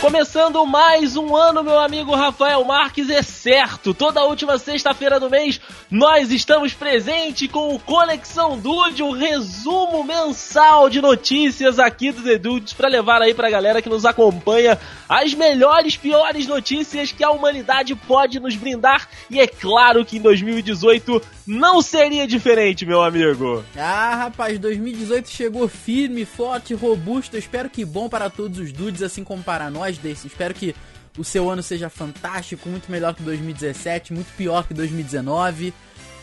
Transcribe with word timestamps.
Começando 0.00 0.64
mais 0.64 1.14
um 1.14 1.36
ano, 1.36 1.62
meu 1.62 1.78
amigo 1.78 2.14
Rafael 2.14 2.64
Marques, 2.64 3.10
é 3.10 3.20
certo. 3.20 3.92
Toda 3.92 4.24
última 4.24 4.56
sexta-feira 4.56 5.20
do 5.20 5.28
mês 5.28 5.60
nós 5.90 6.32
estamos 6.32 6.72
presentes 6.72 7.50
com 7.50 7.74
o 7.74 7.78
Conexão 7.78 8.58
Dude, 8.58 9.02
o 9.02 9.12
resumo 9.12 10.02
mensal 10.02 10.88
de 10.88 11.02
notícias 11.02 11.78
aqui 11.78 12.12
do 12.12 12.22
The 12.22 12.38
Dudes 12.38 12.72
para 12.72 12.88
levar 12.88 13.20
aí 13.20 13.34
pra 13.34 13.50
galera 13.50 13.82
que 13.82 13.90
nos 13.90 14.06
acompanha 14.06 14.78
as 15.10 15.34
melhores, 15.34 15.96
piores 15.96 16.46
notícias 16.46 17.10
que 17.10 17.24
a 17.24 17.32
humanidade 17.32 17.96
pode 17.96 18.38
nos 18.38 18.54
brindar. 18.54 19.08
E 19.28 19.40
é 19.40 19.46
claro 19.48 20.04
que 20.04 20.18
em 20.18 20.20
2018 20.20 21.20
não 21.44 21.82
seria 21.82 22.28
diferente, 22.28 22.86
meu 22.86 23.02
amigo. 23.02 23.64
Ah, 23.76 24.14
rapaz, 24.14 24.56
2018 24.60 25.28
chegou 25.28 25.66
firme, 25.66 26.24
forte, 26.24 26.74
robusto. 26.74 27.36
Espero 27.36 27.68
que 27.68 27.84
bom 27.84 28.08
para 28.08 28.30
todos 28.30 28.60
os 28.60 28.70
dudes, 28.70 29.02
assim 29.02 29.24
como 29.24 29.42
para 29.42 29.68
nós 29.68 29.98
desse. 29.98 30.28
Espero 30.28 30.54
que 30.54 30.76
o 31.18 31.24
seu 31.24 31.50
ano 31.50 31.60
seja 31.60 31.90
fantástico, 31.90 32.68
muito 32.68 32.88
melhor 32.88 33.12
que 33.12 33.22
2017, 33.24 34.12
muito 34.12 34.32
pior 34.36 34.64
que 34.64 34.72
2019 34.72 35.74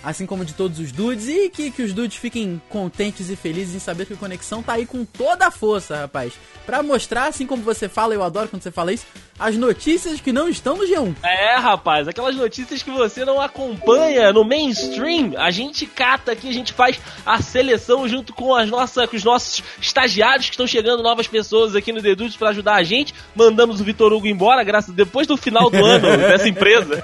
assim 0.03 0.25
como 0.25 0.45
de 0.45 0.53
todos 0.53 0.79
os 0.79 0.91
dudes, 0.91 1.27
e 1.27 1.49
que, 1.49 1.71
que 1.71 1.83
os 1.83 1.93
dudes 1.93 2.17
fiquem 2.17 2.61
contentes 2.69 3.29
e 3.29 3.35
felizes 3.35 3.75
em 3.75 3.79
saber 3.79 4.05
que 4.05 4.13
a 4.13 4.17
Conexão 4.17 4.63
tá 4.63 4.73
aí 4.73 4.85
com 4.85 5.03
toda 5.05 5.47
a 5.47 5.51
força, 5.51 5.97
rapaz. 5.97 6.33
Pra 6.65 6.83
mostrar, 6.83 7.27
assim 7.27 7.45
como 7.45 7.63
você 7.63 7.87
fala, 7.89 8.13
eu 8.13 8.23
adoro 8.23 8.49
quando 8.49 8.63
você 8.63 8.71
fala 8.71 8.93
isso, 8.93 9.05
as 9.39 9.55
notícias 9.55 10.19
que 10.19 10.31
não 10.31 10.49
estão 10.49 10.77
no 10.77 10.83
G1. 10.83 11.15
É, 11.23 11.55
rapaz, 11.57 12.07
aquelas 12.07 12.35
notícias 12.35 12.81
que 12.81 12.89
você 12.89 13.23
não 13.23 13.39
acompanha 13.39 14.33
no 14.33 14.43
mainstream, 14.43 15.33
a 15.37 15.51
gente 15.51 15.85
cata 15.85 16.31
aqui, 16.31 16.49
a 16.49 16.53
gente 16.53 16.73
faz 16.73 16.99
a 17.25 17.41
seleção 17.41 18.07
junto 18.07 18.33
com, 18.33 18.55
as 18.55 18.69
nossas, 18.69 19.09
com 19.09 19.15
os 19.15 19.23
nossos 19.23 19.63
estagiários 19.79 20.47
que 20.47 20.53
estão 20.53 20.65
chegando, 20.65 21.03
novas 21.03 21.27
pessoas 21.27 21.75
aqui 21.75 21.91
no 21.91 22.01
Dedudes 22.01 22.35
para 22.35 22.49
ajudar 22.49 22.75
a 22.75 22.83
gente. 22.83 23.13
Mandamos 23.35 23.79
o 23.79 23.83
Vitor 23.83 24.11
Hugo 24.11 24.27
embora, 24.27 24.63
graças 24.63 24.93
depois 24.93 25.27
do 25.27 25.37
final 25.37 25.69
do 25.69 25.83
ano 25.83 26.17
dessa 26.17 26.47
empresa. 26.47 27.03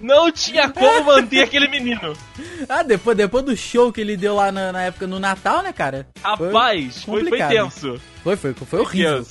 Não 0.00 0.30
tinha 0.30 0.68
como 0.70 1.04
manter 1.04 1.42
aquele 1.42 1.68
menino. 1.68 2.14
Ah, 2.68 2.82
depois, 2.82 3.16
depois 3.16 3.44
do 3.44 3.56
show 3.56 3.92
que 3.92 4.00
ele 4.00 4.16
deu 4.16 4.34
lá 4.34 4.50
na, 4.50 4.72
na 4.72 4.82
época 4.82 5.06
no 5.06 5.18
Natal, 5.18 5.62
né, 5.62 5.72
cara? 5.72 6.06
Rapaz, 6.22 7.02
foi, 7.04 7.20
foi, 7.20 7.28
foi 7.28 7.48
tenso. 7.48 8.00
Foi, 8.22 8.36
foi, 8.36 8.54
foi 8.54 8.80
horrível. 8.80 9.26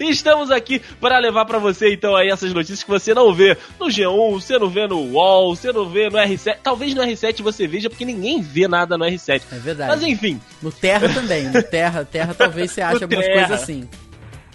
Estamos 0.00 0.33
aqui 0.42 0.80
para 1.00 1.18
levar 1.18 1.44
para 1.44 1.58
você 1.58 1.92
então 1.92 2.14
aí 2.14 2.28
essas 2.28 2.52
notícias 2.52 2.82
que 2.82 2.90
você 2.90 3.14
não 3.14 3.32
vê 3.32 3.56
no 3.78 3.86
G1, 3.86 4.32
você 4.32 4.58
não 4.58 4.68
vê 4.68 4.86
no 4.86 4.98
UOL, 5.12 5.54
você 5.54 5.72
não 5.72 5.88
vê 5.88 6.08
no 6.08 6.18
R7. 6.18 6.56
Talvez 6.62 6.94
no 6.94 7.02
R7 7.02 7.42
você 7.42 7.66
veja 7.66 7.88
porque 7.88 8.04
ninguém 8.04 8.40
vê 8.40 8.66
nada 8.68 8.96
no 8.96 9.04
R7. 9.04 9.42
É 9.52 9.58
verdade. 9.58 9.90
Mas 9.90 10.02
enfim. 10.02 10.40
No 10.62 10.72
Terra 10.72 11.08
também. 11.08 11.44
No 11.44 11.62
Terra, 11.62 12.04
Terra 12.04 12.34
talvez 12.34 12.70
você 12.70 12.80
ache 12.82 13.02
algumas 13.02 13.26
coisas 13.26 13.50
assim. 13.50 13.88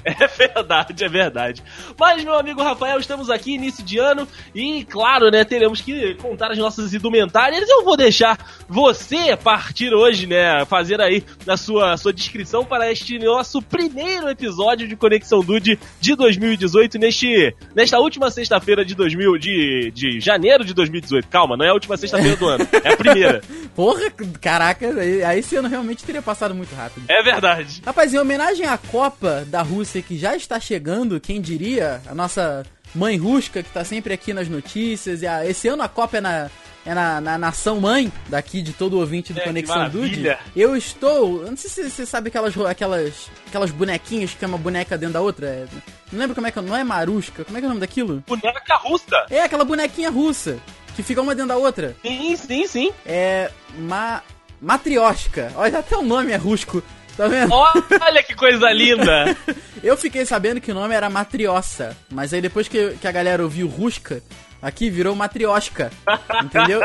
É 0.20 0.28
verdade, 0.28 1.04
é 1.04 1.10
verdade. 1.10 1.64
Mas, 1.98 2.24
meu 2.24 2.38
amigo 2.38 2.62
Rafael, 2.62 3.00
estamos 3.00 3.30
aqui 3.30 3.54
início 3.54 3.84
de 3.84 3.98
ano 3.98 4.28
e, 4.54 4.84
claro, 4.86 5.30
né, 5.30 5.44
teremos 5.44 5.82
que 5.82 6.16
contar 6.16 6.52
as 6.52 6.58
nossas 6.58 6.94
indumentárias. 6.94 7.68
Eu 7.70 7.84
vou 7.84 7.96
deixar 7.96 8.38
você 8.68 9.36
partir 9.38 9.94
hoje, 9.94 10.28
né, 10.28 10.66
fazer 10.66 11.00
aí 11.02 11.24
a 11.48 11.58
sua, 11.58 11.96
sua 11.98 12.14
descrição 12.14 12.66
para 12.66 12.92
este 12.92 13.20
nosso 13.20 13.62
primeiro 13.62 14.30
episódio 14.30 14.88
de 14.88 14.96
Conexão 14.96 15.42
Dude 15.42 15.80
de 16.00 16.16
2018, 16.16 16.98
neste, 16.98 17.56
nesta 17.76 18.00
última 18.00 18.32
sexta-feira 18.32 18.84
de 18.84 18.96
2000, 18.96 19.38
de, 19.38 19.92
de 19.94 20.20
janeiro 20.20 20.64
de 20.66 20.74
2018. 20.74 21.28
Calma, 21.28 21.56
não 21.58 21.66
é 21.66 21.70
a 21.70 21.74
última 21.74 21.98
sexta-feira 21.98 22.36
do 22.36 22.48
ano, 22.48 22.68
é 22.84 22.94
a 22.94 22.98
primeira. 22.98 23.42
Porra, 23.76 24.12
caraca, 24.42 24.88
aí 24.88 25.40
esse 25.40 25.56
ano 25.56 25.68
realmente 25.68 26.04
teria 26.04 26.22
passado 26.22 26.54
muito 26.54 26.74
rápido. 26.76 27.06
É 27.08 27.22
verdade. 27.22 27.82
Rapaz, 27.86 28.14
em 28.14 28.18
homenagem 28.18 28.66
à 28.66 28.78
Copa 28.78 29.46
da 29.48 29.62
Rússia 29.62 29.89
você 29.90 30.02
que 30.02 30.18
já 30.18 30.36
está 30.36 30.60
chegando, 30.60 31.20
quem 31.20 31.42
diria, 31.42 32.02
a 32.08 32.14
nossa 32.14 32.66
mãe 32.94 33.18
Rusca, 33.18 33.64
que 33.64 33.70
está 33.70 33.84
sempre 33.84 34.14
aqui 34.14 34.34
nas 34.34 34.48
notícias. 34.48 35.22
E 35.22 35.28
a, 35.28 35.46
esse 35.46 35.68
ano 35.68 35.82
a 35.82 35.90
Copa 35.90 36.18
é 36.18 36.22
na, 36.22 36.50
é 36.86 36.94
na, 36.94 37.20
na 37.20 37.38
nação 37.38 37.80
mãe 37.80 38.12
daqui 38.28 38.62
de 38.62 38.72
todo 38.72 39.00
ouvinte 39.00 39.34
do 39.34 39.40
é, 39.40 39.44
Conexão 39.44 39.90
Dude. 39.90 40.38
Eu 40.56 40.76
estou. 40.76 41.44
Não 41.46 41.58
sei 41.58 41.70
se 41.70 41.90
você 41.90 42.06
sabe 42.06 42.30
aquelas, 42.30 42.56
aquelas, 42.58 43.30
aquelas 43.48 43.72
bonequinhas 43.72 44.32
que 44.32 44.38
tem 44.38 44.48
uma 44.48 44.58
boneca 44.58 44.98
dentro 44.98 45.14
da 45.14 45.22
outra. 45.22 45.48
É, 45.48 45.66
não 46.12 46.20
lembro 46.20 46.36
como 46.36 46.48
é 46.48 46.52
que 46.52 46.62
Não 46.62 46.76
é 46.76 46.84
Marusca? 46.84 47.44
Como 47.44 47.58
é 47.58 47.62
que 47.62 47.66
é 47.66 47.68
o 47.68 47.70
nome 47.70 47.82
daquilo? 47.82 48.24
Boneca 48.28 48.76
russa! 48.76 49.26
É, 49.30 49.42
aquela 49.42 49.66
bonequinha 49.66 50.12
russa. 50.12 50.60
Que 50.96 51.02
fica 51.02 51.22
uma 51.22 51.34
dentro 51.34 51.50
da 51.50 51.58
outra. 51.58 51.96
Sim, 52.02 52.36
sim, 52.36 52.68
sim. 52.68 52.92
É. 53.06 53.50
Ma. 53.78 54.22
Matrioshka. 54.62 55.54
Olha, 55.56 55.80
até 55.80 55.96
o 55.96 56.02
nome 56.02 56.34
é 56.34 56.36
rusco. 56.36 56.84
Tá 57.20 57.28
vendo? 57.28 57.54
Olha 57.54 58.24
que 58.24 58.34
coisa 58.34 58.72
linda! 58.72 59.36
eu 59.84 59.98
fiquei 59.98 60.26
sabendo 60.26 60.62
que 60.62 60.72
o 60.72 60.74
nome 60.74 60.96
era 60.96 61.10
Matriossa, 61.10 61.98
mas 62.10 62.34
aí 62.34 62.40
depois 62.40 62.70
que, 62.70 62.92
que 62.92 63.06
a 63.06 63.12
galera 63.12 63.44
ouviu 63.44 63.68
Rusca, 63.68 64.24
aqui 64.62 64.90
virou 64.90 65.14
Matrioshka, 65.14 65.92
entendeu? 66.42 66.80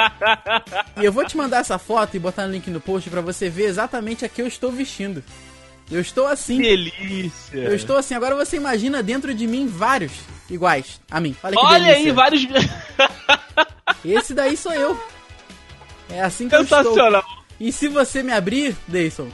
e 1.00 1.04
eu 1.04 1.12
vou 1.12 1.24
te 1.24 1.36
mandar 1.36 1.58
essa 1.58 1.78
foto 1.78 2.16
e 2.16 2.18
botar 2.18 2.48
no 2.48 2.52
link 2.52 2.68
no 2.68 2.80
post 2.80 3.08
para 3.08 3.20
você 3.20 3.48
ver 3.48 3.66
exatamente 3.66 4.24
a 4.24 4.28
que 4.28 4.42
eu 4.42 4.48
estou 4.48 4.72
vestindo. 4.72 5.22
Eu 5.88 6.00
estou 6.00 6.26
assim. 6.26 6.60
Delícia! 6.60 7.56
Eu 7.56 7.76
estou 7.76 7.96
assim. 7.96 8.14
Agora 8.14 8.34
você 8.34 8.56
imagina 8.56 9.04
dentro 9.04 9.32
de 9.32 9.46
mim 9.46 9.68
vários 9.68 10.10
iguais 10.50 11.00
a 11.12 11.20
mim. 11.20 11.36
Olha, 11.44 11.56
Olha 11.58 11.92
aí, 11.92 12.10
vários. 12.10 12.44
Esse 14.04 14.34
daí 14.34 14.56
sou 14.56 14.72
eu. 14.72 15.00
É 16.10 16.22
assim 16.22 16.48
que 16.48 16.56
eu 16.56 16.62
estou. 16.62 16.82
Sensacional! 16.82 17.22
E 17.60 17.70
se 17.70 17.86
você 17.86 18.20
me 18.20 18.32
abrir, 18.32 18.74
Deison, 18.88 19.28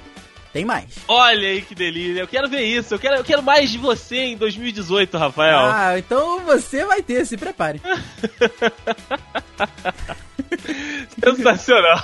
tem 0.53 0.65
mais. 0.65 0.87
Olha 1.07 1.49
aí 1.49 1.63
que 1.63 1.75
delícia. 1.75 2.21
Eu 2.21 2.29
quero 2.29 2.49
ver 2.49 2.63
isso. 2.63 2.95
Eu 2.95 2.99
quero, 2.99 3.17
eu 3.17 3.25
quero 3.25 3.43
mais 3.43 3.71
de 3.71 3.79
você 3.79 4.17
em 4.17 4.37
2018, 4.37 5.17
Rafael. 5.17 5.59
Ah, 5.61 5.99
então 5.99 6.41
você 6.41 6.85
vai 6.85 7.03
ter, 7.03 7.25
se 7.25 7.37
prepare. 7.37 7.81
Sensacional. 11.23 12.03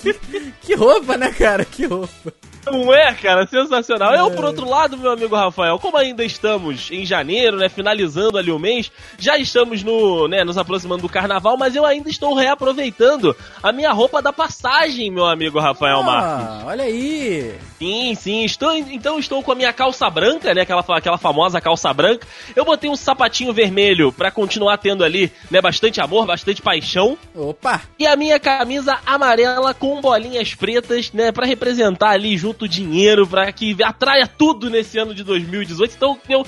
que, 0.00 0.14
que 0.62 0.74
roupa, 0.74 1.16
né, 1.16 1.32
cara? 1.32 1.64
Que 1.64 1.86
roupa. 1.86 2.32
Não 2.66 2.92
é, 2.92 3.12
cara? 3.14 3.46
Sensacional. 3.46 4.14
É. 4.14 4.20
Eu, 4.20 4.30
por 4.30 4.44
outro 4.44 4.68
lado, 4.68 4.96
meu 4.96 5.10
amigo 5.10 5.36
Rafael, 5.36 5.78
como 5.78 5.96
ainda 5.96 6.24
estamos 6.24 6.90
em 6.90 7.04
janeiro, 7.04 7.56
né, 7.56 7.68
finalizando 7.68 8.38
ali 8.38 8.50
o 8.50 8.58
mês, 8.58 8.90
já 9.18 9.36
estamos 9.36 9.82
no, 9.82 10.26
né, 10.28 10.44
nos 10.44 10.56
aproximando 10.56 11.02
do 11.02 11.08
carnaval, 11.08 11.56
mas 11.56 11.76
eu 11.76 11.84
ainda 11.84 12.08
estou 12.08 12.34
reaproveitando 12.34 13.36
a 13.62 13.72
minha 13.72 13.92
roupa 13.92 14.22
da 14.22 14.32
passagem, 14.32 15.10
meu 15.10 15.26
amigo 15.26 15.58
Rafael 15.58 16.00
ah, 16.00 16.02
Marques. 16.02 16.66
olha 16.66 16.84
aí. 16.84 17.54
Sim, 17.78 18.14
sim. 18.14 18.44
Estou, 18.44 18.74
então 18.74 19.18
estou 19.18 19.42
com 19.42 19.52
a 19.52 19.54
minha 19.54 19.72
calça 19.72 20.08
branca, 20.08 20.54
né, 20.54 20.62
aquela, 20.62 20.84
aquela 20.88 21.18
famosa 21.18 21.60
calça 21.60 21.92
branca. 21.92 22.26
Eu 22.56 22.64
botei 22.64 22.88
um 22.88 22.96
sapatinho 22.96 23.52
vermelho 23.52 24.12
para 24.12 24.30
continuar 24.30 24.78
tendo 24.78 25.04
ali, 25.04 25.30
né, 25.50 25.60
bastante 25.60 26.00
amor, 26.00 26.26
bastante 26.26 26.62
paixão. 26.62 27.18
Opa. 27.34 27.82
E 27.98 28.06
a 28.06 28.16
minha 28.16 28.40
camisa 28.40 28.98
amarela 29.04 29.74
com 29.74 30.00
bolinhas 30.00 30.54
pretas, 30.54 31.12
né, 31.12 31.30
para 31.30 31.46
representar 31.46 32.10
ali 32.10 32.36
junto 32.36 32.53
dinheiro 32.68 33.26
para 33.26 33.50
que 33.52 33.76
atraia 33.82 34.26
tudo 34.26 34.70
nesse 34.70 34.98
ano 34.98 35.14
de 35.14 35.24
2018. 35.24 35.94
Então 35.94 36.18
eu 36.28 36.46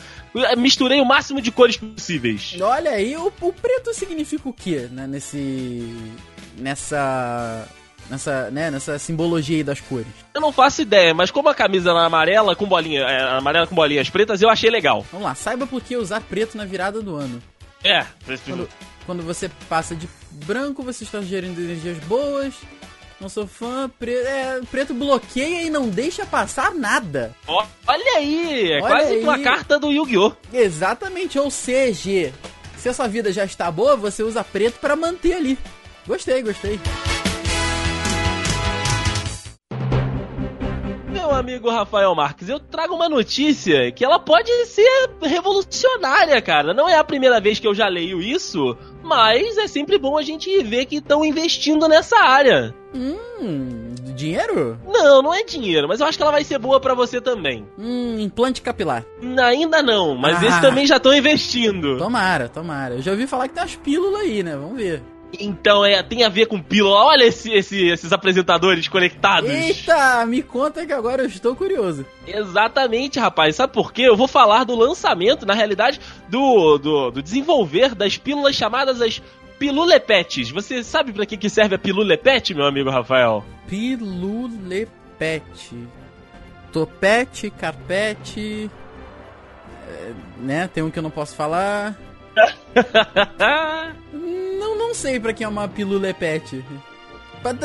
misturei 0.56 1.00
o 1.00 1.05
máximo 1.05 1.41
de 1.41 1.50
cores 1.50 1.77
possíveis. 1.77 2.56
Olha 2.61 2.93
aí, 2.93 3.17
o, 3.17 3.33
o 3.41 3.53
preto 3.53 3.93
significa 3.93 4.49
o 4.49 4.53
quê, 4.53 4.89
né, 4.91 5.06
nesse 5.06 5.95
nessa 6.59 7.69
nessa, 8.09 8.50
né, 8.50 8.71
nessa 8.71 8.99
simbologia 8.99 9.56
aí 9.56 9.65
das 9.65 9.81
cores? 9.81 10.06
Eu 10.34 10.41
não 10.41 10.53
faço 10.53 10.83
ideia, 10.83 11.12
mas 11.12 11.31
como 11.31 11.49
a 11.49 11.55
camisa 11.55 11.91
é 11.91 12.06
amarela 12.06 12.55
com 12.55 12.66
bolinha, 12.66 13.03
é, 13.03 13.37
amarela 13.37 13.66
com 13.66 13.75
bolinhas 13.75 14.09
pretas, 14.09 14.43
eu 14.43 14.49
achei 14.49 14.71
legal. 14.71 15.05
Vamos 15.11 15.27
lá, 15.27 15.34
saiba 15.34 15.66
por 15.66 15.83
que 15.83 15.97
usar 15.97 16.21
preto 16.21 16.56
na 16.56 16.65
virada 16.65 17.03
do 17.03 17.16
ano. 17.16 17.43
É, 17.84 18.05
quando, 18.45 18.69
quando 19.05 19.22
você 19.22 19.50
passa 19.69 19.95
de 19.95 20.09
branco, 20.45 20.83
você 20.83 21.05
está 21.05 21.21
gerindo 21.21 21.61
energias 21.61 21.99
boas. 22.05 22.55
Não 23.21 23.28
sou 23.28 23.47
fã. 23.47 23.91
Pre... 23.99 24.12
É, 24.12 24.60
preto 24.71 24.93
bloqueia 24.93 25.62
e 25.62 25.71
não 25.71 25.89
deixa 25.89 26.27
passar 26.27 26.74
nada. 26.74 27.34
Olha 27.47 28.16
aí! 28.16 28.72
É 28.72 28.77
Olha 28.77 28.86
quase 28.86 29.13
aí. 29.15 29.22
uma 29.22 29.39
carta 29.39 29.78
do 29.78 29.91
Yu-Gi-Oh! 29.91 30.33
Exatamente, 30.53 31.39
ou 31.39 31.51
seja, 31.51 32.33
se 32.77 32.89
a 32.89 32.95
sua 32.95 33.09
vida 33.09 33.33
já 33.33 33.45
está 33.45 33.71
boa, 33.71 33.97
você 33.97 34.22
usa 34.22 34.45
preto 34.45 34.78
para 34.80 34.95
manter 34.95 35.34
ali. 35.34 35.59
Gostei, 36.07 36.42
gostei. 36.42 36.78
Meu 41.09 41.34
amigo 41.34 41.68
Rafael 41.71 42.15
Marques, 42.15 42.48
eu 42.48 42.60
trago 42.60 42.95
uma 42.95 43.09
notícia 43.09 43.91
que 43.91 44.04
ela 44.04 44.18
pode 44.18 44.51
ser 44.66 45.10
revolucionária, 45.21 46.41
cara. 46.41 46.72
Não 46.72 46.89
é 46.89 46.97
a 46.97 47.03
primeira 47.03 47.41
vez 47.41 47.59
que 47.59 47.66
eu 47.66 47.74
já 47.74 47.89
leio 47.89 48.22
isso, 48.22 48.77
mas 49.03 49.59
é 49.59 49.66
sempre 49.66 49.98
bom 49.98 50.16
a 50.16 50.22
gente 50.22 50.63
ver 50.63 50.86
que 50.86 50.97
estão 50.97 51.24
investindo 51.24 51.89
nessa 51.89 52.16
área. 52.18 52.72
Hum, 52.97 53.95
dinheiro? 54.15 54.78
Não, 54.87 55.22
não 55.22 55.34
é 55.34 55.45
dinheiro, 55.45 55.87
mas 55.87 56.01
eu 56.01 56.07
acho 56.07 56.16
que 56.16 56.22
ela 56.22 56.33
vai 56.33 56.43
ser 56.43 56.59
boa 56.59 56.81
para 56.81 56.95
você 56.95 57.21
também. 57.21 57.66
Hum, 57.78 58.19
implante 58.19 58.63
capilar. 58.63 59.04
Ainda 59.45 59.83
não, 59.83 60.15
mas 60.16 60.43
ah. 60.43 60.47
esse 60.47 60.60
também 60.60 60.87
já 60.87 60.97
estão 60.97 61.15
investindo. 61.15 61.98
Tomara, 61.98 62.48
tomara. 62.48 62.95
Eu 62.95 63.03
já 63.03 63.13
ouvi 63.13 63.27
falar 63.27 63.48
que 63.48 63.54
tem 63.54 63.63
umas 63.63 63.77
pílulas 63.77 64.21
aí, 64.22 64.43
né? 64.43 64.57
Vamos 64.57 64.77
ver. 64.77 65.03
Então 65.39 65.84
é, 65.84 66.03
tem 66.03 66.25
a 66.25 66.28
ver 66.28 66.47
com 66.47 66.60
pílula. 66.60 66.97
Olha 66.97 67.25
esse, 67.25 67.53
esse, 67.53 67.87
esses 67.89 68.13
apresentadores 68.13 68.89
conectados. 68.89 69.51
Eita, 69.51 70.25
me 70.25 70.42
conta 70.42 70.87
que 70.87 70.92
agora 70.92 71.22
eu 71.22 71.27
estou 71.27 71.54
curioso. 71.54 72.07
Exatamente, 72.27 73.19
rapaz. 73.19 73.57
Sabe 73.57 73.72
por 73.72 73.92
quê? 73.92 74.03
Eu 74.03 74.16
vou 74.16 74.28
falar 74.28 74.65
do 74.65 74.75
lançamento, 74.75 75.45
na 75.45 75.54
realidade, 75.54 76.01
do, 76.28 76.78
do, 76.78 77.10
do 77.10 77.22
desenvolver 77.22 77.95
das 77.95 78.16
pílulas 78.16 78.54
chamadas 78.54 79.03
as 79.03 79.21
pilulepetes. 79.58 80.50
Você 80.50 80.82
sabe 80.82 81.12
para 81.12 81.26
que, 81.26 81.36
que 81.36 81.50
serve 81.50 81.74
a 81.74 81.78
pilulepete, 81.78 82.54
meu 82.54 82.66
amigo 82.66 82.91
Rafael? 82.91 83.44
Pilulepete. 83.68 84.86
Topete, 86.72 87.50
carpete. 87.50 88.70
É, 89.88 90.12
né? 90.38 90.68
Tem 90.72 90.82
um 90.82 90.91
que 90.91 90.98
eu 90.98 91.03
não 91.03 91.10
posso 91.10 91.34
falar. 91.34 91.97
não, 94.12 94.76
não 94.76 94.94
sei 94.94 95.18
pra 95.18 95.32
que 95.32 95.42
é 95.42 95.48
uma 95.48 95.68
pilulepete. 95.68 96.64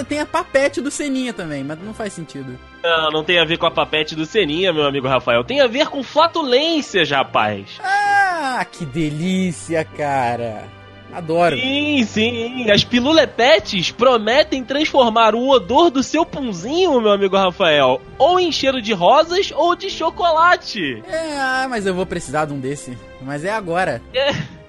Tem 0.08 0.20
a 0.20 0.26
papete 0.26 0.80
do 0.80 0.92
Seninha 0.92 1.34
também, 1.34 1.64
mas 1.64 1.80
não 1.82 1.94
faz 1.94 2.14
sentido. 2.14 2.58
Não, 2.84 3.12
não 3.12 3.24
tem 3.24 3.40
a 3.40 3.46
ver 3.46 3.58
com 3.58 3.66
a 3.66 3.72
papete 3.72 4.16
do 4.16 4.26
Seninha, 4.26 4.72
meu 4.72 4.86
amigo 4.86 5.08
Rafael. 5.08 5.44
Tem 5.44 5.60
a 5.60 5.68
ver 5.68 5.88
com 5.88 6.04
flatulências, 6.04 7.10
rapaz. 7.10 7.80
Ah, 7.84 8.66
que 8.70 8.86
delícia, 8.86 9.84
cara. 9.84 10.81
Adoro. 11.14 11.58
Sim, 11.58 12.04
sim. 12.06 12.72
As 12.72 12.84
pilulepetes 12.84 13.92
prometem 13.92 14.64
transformar 14.64 15.36
o 15.36 15.50
odor 15.50 15.90
do 15.90 16.02
seu 16.02 16.26
punzinho, 16.26 17.02
meu 17.02 17.12
amigo 17.12 17.36
Rafael, 17.36 18.02
ou 18.18 18.40
em 18.40 18.52
cheiro 18.52 18.82
de 18.82 18.94
rosas 18.94 19.52
ou 19.56 19.76
de 19.76 19.90
chocolate. 19.90 21.04
É, 21.08 21.68
mas 21.68 21.86
eu 21.86 21.94
vou 21.94 22.06
precisar 22.06 22.46
de 22.46 22.54
um 22.54 22.60
desse. 22.60 22.98
Mas 23.22 23.44
é 23.44 23.52
agora. 23.52 24.02
É 24.14 24.61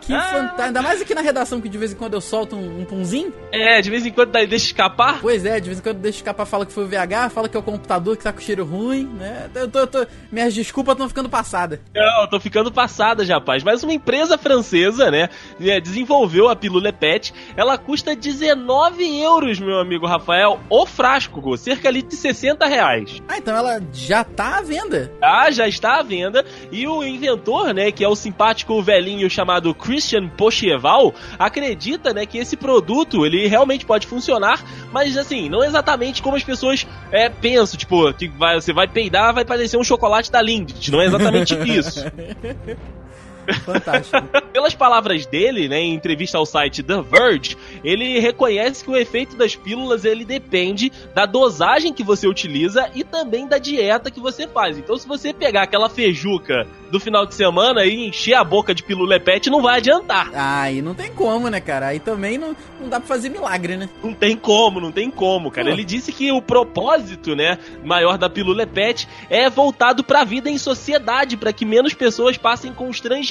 que 0.00 0.12
fantástico. 0.12 0.62
Ainda 0.62 0.82
mais 0.82 1.00
aqui 1.00 1.14
na 1.14 1.20
redação 1.20 1.60
que 1.60 1.68
de 1.68 1.78
vez 1.78 1.92
em 1.92 1.96
quando 1.96 2.14
eu 2.14 2.20
solto 2.20 2.56
um, 2.56 2.80
um 2.80 2.84
punzinho. 2.84 3.32
É, 3.52 3.80
de 3.80 3.90
vez 3.90 4.04
em 4.04 4.10
quando 4.10 4.30
daí 4.30 4.46
deixa 4.46 4.66
escapar. 4.66 5.20
Pois 5.20 5.44
é, 5.44 5.60
de 5.60 5.66
vez 5.66 5.78
em 5.78 5.82
quando 5.82 5.98
deixa 5.98 6.18
escapar, 6.18 6.44
fala 6.46 6.66
que 6.66 6.72
foi 6.72 6.84
o 6.84 6.88
VH, 6.88 7.30
fala 7.30 7.48
que 7.48 7.56
é 7.56 7.60
o 7.60 7.62
computador 7.62 8.16
que 8.16 8.24
tá 8.24 8.32
com 8.32 8.40
cheiro 8.40 8.64
ruim, 8.64 9.04
né? 9.04 9.48
Eu 9.54 9.68
tô, 9.68 9.78
eu 9.78 9.86
tô, 9.86 10.06
minhas 10.30 10.54
desculpas 10.54 10.94
estão 10.94 11.08
ficando 11.08 11.28
passadas. 11.28 11.78
Não, 11.94 12.22
eu 12.22 12.28
tô 12.28 12.40
ficando 12.40 12.72
passadas, 12.72 13.28
rapaz. 13.28 13.62
Mas 13.62 13.82
uma 13.82 13.92
empresa 13.92 14.36
francesa, 14.36 15.10
né, 15.10 15.28
é, 15.60 15.80
desenvolveu 15.80 16.48
a 16.48 16.56
Pilule 16.56 16.92
Pet. 16.92 17.32
Ela 17.56 17.78
custa 17.78 18.14
19 18.16 19.20
euros, 19.20 19.58
meu 19.60 19.78
amigo 19.78 20.06
Rafael, 20.06 20.60
o 20.68 20.86
frasco, 20.86 21.56
cerca 21.56 21.88
ali 21.88 22.02
de 22.02 22.14
60 22.14 22.66
reais. 22.66 23.22
Ah, 23.28 23.38
então 23.38 23.56
ela 23.56 23.80
já 23.92 24.24
tá 24.24 24.58
à 24.58 24.62
venda. 24.62 25.12
Ah, 25.22 25.50
já 25.50 25.68
está 25.68 26.00
à 26.00 26.02
venda. 26.02 26.44
E 26.72 26.86
o 26.86 27.04
inventor, 27.04 27.72
né, 27.72 27.90
que 27.92 28.04
é 28.04 28.08
o 28.08 28.16
simpático 28.16 28.82
velho 28.82 28.95
velhinho 28.96 29.28
chamado 29.28 29.74
Christian 29.74 30.28
Pochieval 30.28 31.14
acredita, 31.38 32.14
né, 32.14 32.24
que 32.24 32.38
esse 32.38 32.56
produto 32.56 33.26
ele 33.26 33.46
realmente 33.46 33.84
pode 33.84 34.06
funcionar, 34.06 34.64
mas 34.90 35.16
assim, 35.16 35.48
não 35.48 35.62
exatamente 35.62 36.22
como 36.22 36.36
as 36.36 36.42
pessoas 36.42 36.86
é, 37.12 37.28
pensam, 37.28 37.78
tipo, 37.78 38.12
que 38.14 38.28
vai, 38.28 38.60
você 38.60 38.72
vai 38.72 38.88
peidar, 38.88 39.34
vai 39.34 39.44
parecer 39.44 39.76
um 39.76 39.84
chocolate 39.84 40.32
da 40.32 40.40
Lindt, 40.40 40.90
não 40.90 41.00
é 41.00 41.06
exatamente 41.06 41.54
isso. 41.68 42.00
Fantástico. 43.64 44.26
Pelas 44.52 44.74
palavras 44.74 45.26
dele, 45.26 45.68
né, 45.68 45.80
em 45.80 45.94
entrevista 45.94 46.38
ao 46.38 46.46
site 46.46 46.82
The 46.82 47.02
Verge, 47.02 47.56
ele 47.84 48.18
reconhece 48.18 48.84
que 48.84 48.90
o 48.90 48.96
efeito 48.96 49.36
das 49.36 49.54
pílulas 49.54 50.04
ele 50.04 50.24
depende 50.24 50.90
da 51.14 51.26
dosagem 51.26 51.92
que 51.92 52.02
você 52.02 52.26
utiliza 52.26 52.90
e 52.94 53.04
também 53.04 53.46
da 53.46 53.58
dieta 53.58 54.10
que 54.10 54.20
você 54.20 54.46
faz. 54.46 54.78
Então, 54.78 54.96
se 54.96 55.06
você 55.06 55.32
pegar 55.32 55.62
aquela 55.62 55.88
feijuca 55.88 56.66
do 56.90 57.00
final 57.00 57.26
de 57.26 57.34
semana 57.34 57.84
e 57.84 58.06
encher 58.08 58.34
a 58.34 58.44
boca 58.44 58.74
de 58.74 58.82
pilulepete, 58.82 59.50
não 59.50 59.60
vai 59.60 59.78
adiantar. 59.78 60.30
Ah, 60.34 60.70
e 60.70 60.80
não 60.80 60.94
tem 60.94 61.12
como, 61.12 61.48
né, 61.48 61.60
cara? 61.60 61.88
Aí 61.88 61.98
também 61.98 62.38
não, 62.38 62.56
não 62.80 62.88
dá 62.88 63.00
pra 63.00 63.08
fazer 63.08 63.28
milagre, 63.28 63.76
né? 63.76 63.88
Não 64.02 64.14
tem 64.14 64.36
como, 64.36 64.80
não 64.80 64.92
tem 64.92 65.10
como, 65.10 65.50
cara. 65.50 65.66
Pô. 65.66 65.72
Ele 65.72 65.84
disse 65.84 66.12
que 66.12 66.30
o 66.30 66.40
propósito, 66.40 67.34
né, 67.34 67.58
maior 67.84 68.16
da 68.16 68.30
pilulepete 68.30 69.08
é 69.28 69.50
voltado 69.50 70.04
pra 70.04 70.24
vida 70.24 70.48
em 70.48 70.58
sociedade, 70.58 71.36
para 71.36 71.52
que 71.52 71.64
menos 71.64 71.94
pessoas 71.94 72.36
passem 72.36 72.72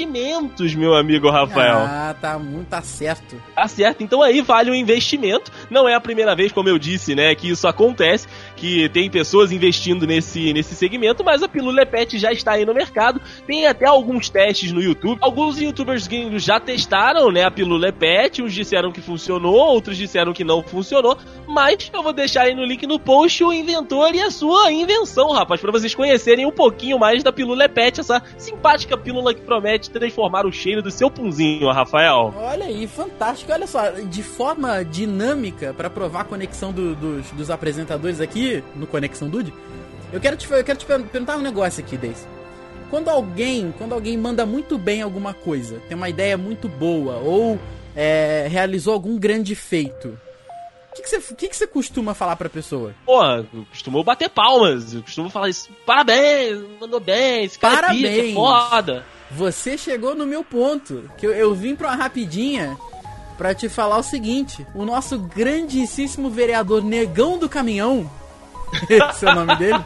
constrangimentos, 0.06 0.76
meu 0.76 0.94
amigo 0.94 1.30
Rafael. 1.30 1.78
Ah, 1.80 2.16
tá 2.20 2.38
muito 2.38 2.68
tá 2.68 2.82
certo. 2.82 3.42
Tá 3.56 3.68
certo. 3.68 4.04
Então 4.04 4.22
aí 4.22 4.42
vale 4.42 4.72
o 4.72 4.76
investimento. 4.76 5.52
Não 5.70 5.88
é 5.88 5.96
a 5.96 6.02
primeira 6.02 6.36
vez, 6.36 6.52
como 6.52 6.70
eu 6.70 6.78
disse, 6.78 7.16
né, 7.16 7.34
que 7.36 7.50
isso 7.50 7.68
acontece, 7.68 8.28
que 8.56 8.88
tem 8.90 9.10
pessoas 9.10 9.52
investindo 9.52 10.06
nesse, 10.06 10.54
nesse 10.54 10.76
segmento, 10.76 11.24
mas 11.24 11.44
a 11.44 11.48
pilulepete 11.48 12.18
já 12.18 12.32
está 12.32 12.54
aí 12.54 12.66
no 12.66 12.74
mercado 12.74 13.22
tem 13.46 13.68
até 13.68 13.86
alguns 13.86 14.30
testes 14.30 14.72
no 14.72 14.82
YouTube. 14.82 15.18
Alguns 15.22 15.60
youtubers 15.60 16.08
gringos 16.08 16.44
já 16.44 16.60
testaram, 16.60 17.32
né, 17.32 17.44
a 17.44 17.52
Pilula 17.52 17.92
Pet. 17.92 18.42
Uns 18.42 18.54
disseram 18.54 18.92
que 18.92 19.02
funcionou, 19.02 19.56
outros 19.56 19.98
disseram 19.98 20.34
que 20.34 20.44
não 20.44 20.64
funcionou. 20.64 21.18
Mas 21.48 21.90
eu 21.94 22.04
vou 22.04 22.14
deixar 22.14 22.44
aí 22.44 22.56
no 22.56 22.66
link 22.66 22.86
no 22.86 23.00
post 23.00 23.44
o 23.44 23.54
inventor 23.54 24.14
e 24.14 24.22
a 24.22 24.32
sua 24.32 24.72
invenção, 24.72 25.32
rapaz, 25.32 25.62
para 25.62 25.72
vocês 25.72 25.94
conhecerem 25.94 26.46
um 26.46 26.52
pouquinho 26.52 27.00
mais 27.00 27.24
da 27.24 27.32
Pilula 27.32 27.68
Pet, 27.70 28.00
essa 28.00 28.22
simpática 28.38 28.98
pílula 28.98 29.34
que 29.34 29.42
promete 29.42 29.90
transformar 30.00 30.46
o 30.46 30.52
cheiro 30.52 30.82
do 30.82 30.92
seu 30.92 31.10
punzinho, 31.10 31.72
Rafael. 31.72 32.34
Olha 32.38 32.66
aí, 32.66 32.86
fantástico. 32.86 33.52
Olha 33.52 33.66
só, 33.66 33.90
de 33.92 34.22
forma 34.22 34.84
dinâmica, 34.84 35.74
para 35.74 35.90
provar 35.90 36.22
a 36.22 36.26
conexão 36.26 36.74
do, 36.74 36.94
dos, 36.96 37.32
dos 37.32 37.50
apresentadores 37.50 38.20
aqui 38.20 38.62
no 38.76 38.86
Conexão 38.86 39.30
Dude, 39.30 39.54
eu 40.12 40.20
quero 40.20 40.36
te, 40.36 40.52
eu 40.52 40.64
quero 40.64 40.78
te 40.78 40.86
perguntar 40.86 41.38
um 41.38 41.42
negócio 41.42 41.82
aqui, 41.82 41.96
Deise. 41.96 42.28
Quando 42.90 43.10
alguém, 43.10 43.74
quando 43.78 43.94
alguém 43.94 44.18
manda 44.18 44.46
muito 44.46 44.78
bem 44.78 45.02
alguma 45.02 45.34
coisa, 45.34 45.82
tem 45.88 45.96
uma 45.96 46.10
ideia 46.10 46.38
muito 46.38 46.68
boa 46.68 47.16
ou 47.16 47.58
é, 47.96 48.48
realizou 48.50 48.94
algum 48.94 49.18
grande 49.18 49.56
feito, 49.56 50.20
o 50.92 50.96
que, 50.96 51.02
que, 51.02 51.10
você, 51.10 51.36
que, 51.36 51.48
que 51.50 51.56
você 51.56 51.68
costuma 51.68 52.14
falar 52.14 52.36
pra 52.36 52.50
pessoa? 52.50 52.94
Pô, 53.06 53.22
eu 53.26 53.66
costumo 53.70 54.04
bater 54.04 54.30
palmas, 54.30 54.94
eu 54.94 55.02
costumo 55.02 55.30
falar 55.30 55.50
isso. 55.50 55.70
Parabéns, 55.86 56.62
mandou 56.80 57.02
bem, 57.02 57.44
esse 57.44 57.60
cara 57.60 57.88
Parabéns. 57.88 58.06
É, 58.06 58.12
pica, 58.12 58.28
é 58.30 58.34
foda. 58.34 59.06
Você 59.32 59.78
chegou 59.78 60.16
no 60.16 60.26
meu 60.26 60.44
ponto, 60.44 61.10
que 61.18 61.26
eu, 61.26 61.32
eu 61.32 61.54
vim 61.54 61.76
pra 61.76 61.90
uma 61.90 61.96
rapidinha 61.96 62.78
pra 63.38 63.54
te 63.54 63.68
falar 63.68 63.98
o 63.98 64.04
seguinte: 64.04 64.66
o 64.74 64.86
nosso 64.86 65.18
grandíssimo 65.18 66.30
vereador 66.30 66.84
Negão 66.84 67.38
do 67.38 67.50
Caminhão, 67.50 68.10
esse 68.90 69.26
é 69.26 69.32
o 69.32 69.36
nome 69.36 69.56
dele? 69.58 69.84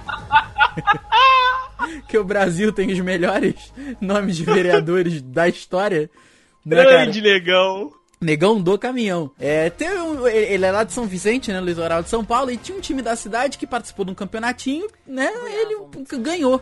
que 2.08 2.18
o 2.18 2.24
Brasil 2.24 2.72
tem 2.72 2.92
os 2.92 3.00
melhores 3.00 3.74
nomes 4.00 4.36
de 4.36 4.44
vereadores 4.44 5.22
da 5.22 5.48
história. 5.48 6.10
Né, 6.66 6.76
Grande 6.84 7.22
cara? 7.22 7.34
negão. 7.34 7.94
Negão 8.22 8.62
do 8.62 8.78
caminhão. 8.78 9.32
É, 9.40 9.70
teve 9.70 9.98
um, 9.98 10.28
ele 10.28 10.66
é 10.66 10.72
lá 10.72 10.84
de 10.84 10.92
São 10.92 11.06
Vicente, 11.06 11.54
né, 11.54 11.60
no 11.62 11.66
litoral 11.66 12.04
de 12.04 12.10
São 12.10 12.24
Paulo, 12.24 12.52
e 12.52 12.58
tinha 12.58 12.78
um 12.78 12.82
time 12.82 13.02
da 13.02 13.16
cidade 13.16 13.58
que 13.58 13.66
participou 13.66 14.04
de 14.04 14.12
um 14.12 14.16
campeonatinho, 14.16 14.88
né? 15.08 15.32
Ele 15.46 15.78
ganhou. 16.18 16.62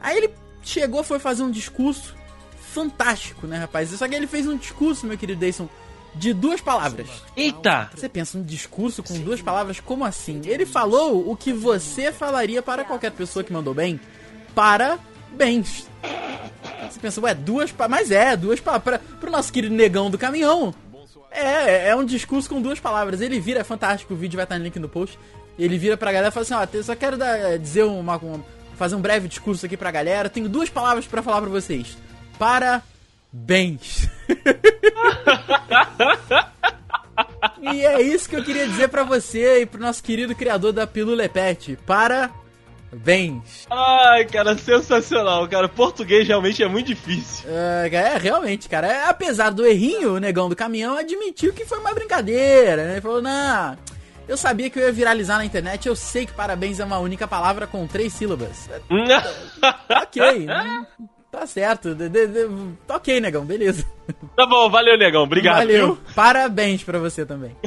Aí 0.00 0.18
ele 0.18 0.30
chegou, 0.64 1.02
foi 1.04 1.18
fazer 1.18 1.42
um 1.42 1.50
discurso 1.50 2.14
fantástico, 2.72 3.46
né, 3.46 3.58
rapaz? 3.58 3.90
Só 3.90 4.08
que 4.08 4.14
ele 4.14 4.26
fez 4.26 4.46
um 4.46 4.56
discurso, 4.56 5.06
meu 5.06 5.16
querido 5.16 5.38
Deison, 5.38 5.68
de 6.14 6.32
duas 6.32 6.60
palavras. 6.60 7.08
Eita! 7.36 7.90
Você 7.94 8.08
pensa 8.08 8.38
um 8.38 8.42
discurso 8.42 9.02
com 9.02 9.18
duas 9.20 9.40
palavras? 9.40 9.80
Como 9.80 10.04
assim? 10.04 10.40
Ele 10.44 10.66
falou 10.66 11.30
o 11.30 11.36
que 11.36 11.52
você 11.52 12.12
falaria 12.12 12.62
para 12.62 12.84
qualquer 12.84 13.10
pessoa 13.12 13.44
que 13.44 13.52
mandou 13.52 13.74
bem 13.74 14.00
parabéns. 14.54 15.88
Você 16.90 17.00
pensa, 17.00 17.20
ué, 17.20 17.34
duas 17.34 17.72
pa... 17.72 17.88
Mas 17.88 18.10
é, 18.10 18.36
duas 18.36 18.60
palavras. 18.60 19.00
Pro 19.20 19.30
nosso 19.30 19.52
querido 19.52 19.74
negão 19.74 20.10
do 20.10 20.18
caminhão. 20.18 20.72
É, 21.30 21.88
é 21.88 21.96
um 21.96 22.04
discurso 22.04 22.48
com 22.48 22.62
duas 22.62 22.78
palavras. 22.78 23.20
Ele 23.20 23.40
vira, 23.40 23.60
é 23.60 23.64
fantástico, 23.64 24.14
o 24.14 24.16
vídeo 24.16 24.36
vai 24.36 24.44
estar 24.44 24.58
no 24.58 24.64
link 24.64 24.78
no 24.78 24.88
post. 24.88 25.18
Ele 25.58 25.76
vira 25.78 25.96
pra 25.96 26.12
galera 26.12 26.28
e 26.28 26.32
fala 26.32 26.64
assim, 26.64 26.78
ó, 26.78 26.82
só 26.82 26.94
quero 26.94 27.16
dar, 27.16 27.58
dizer 27.58 27.84
uma, 27.84 28.16
uma, 28.16 28.44
fazer 28.74 28.96
um 28.96 29.00
breve 29.00 29.28
discurso 29.28 29.66
aqui 29.66 29.76
pra 29.76 29.90
galera. 29.90 30.28
Tenho 30.28 30.48
duas 30.48 30.68
palavras 30.68 31.06
para 31.06 31.22
falar 31.22 31.40
pra 31.40 31.50
vocês. 31.50 31.96
Parabéns. 32.38 34.08
e 37.60 37.84
é 37.84 38.00
isso 38.00 38.28
que 38.28 38.36
eu 38.36 38.44
queria 38.44 38.66
dizer 38.66 38.88
para 38.88 39.04
você 39.04 39.62
e 39.62 39.66
pro 39.66 39.80
nosso 39.80 40.02
querido 40.02 40.34
criador 40.34 40.72
da 40.72 40.86
Pilula 40.86 41.28
Pet. 41.28 41.78
Parabéns. 41.86 43.66
Ai, 43.70 44.24
cara, 44.24 44.56
sensacional, 44.58 45.48
cara. 45.48 45.68
Português 45.68 46.26
realmente 46.26 46.62
é 46.62 46.68
muito 46.68 46.86
difícil. 46.86 47.44
É, 47.48 47.88
é 47.92 48.18
realmente, 48.18 48.68
cara. 48.68 48.86
É, 48.86 49.08
apesar 49.08 49.50
do 49.50 49.66
errinho, 49.66 50.14
o 50.14 50.20
negão 50.20 50.48
do 50.48 50.56
caminhão 50.56 50.96
admitiu 50.96 51.52
que 51.52 51.64
foi 51.64 51.78
uma 51.78 51.94
brincadeira, 51.94 52.84
né? 52.84 52.92
Ele 52.92 53.00
falou, 53.00 53.22
não. 53.22 53.76
Eu 54.26 54.36
sabia 54.36 54.70
que 54.70 54.78
eu 54.78 54.84
ia 54.84 54.92
viralizar 54.92 55.36
na 55.36 55.44
internet, 55.44 55.86
eu 55.86 55.94
sei 55.94 56.24
que 56.24 56.32
parabéns 56.32 56.80
é 56.80 56.84
uma 56.84 56.98
única 56.98 57.28
palavra 57.28 57.66
com 57.66 57.86
três 57.86 58.12
sílabas. 58.12 58.70
ok, 59.90 60.46
né? 60.46 60.86
tá 61.30 61.46
certo. 61.46 61.94
De, 61.94 62.08
de, 62.08 62.26
de, 62.26 62.48
ok, 62.88 63.20
negão, 63.20 63.44
beleza. 63.44 63.84
Tá 64.36 64.46
bom, 64.46 64.70
valeu, 64.70 64.96
negão. 64.96 65.22
Obrigado. 65.24 65.58
Valeu. 65.58 65.94
Viu? 65.94 65.98
Parabéns 66.14 66.82
pra 66.82 66.98
você 66.98 67.26
também. 67.26 67.56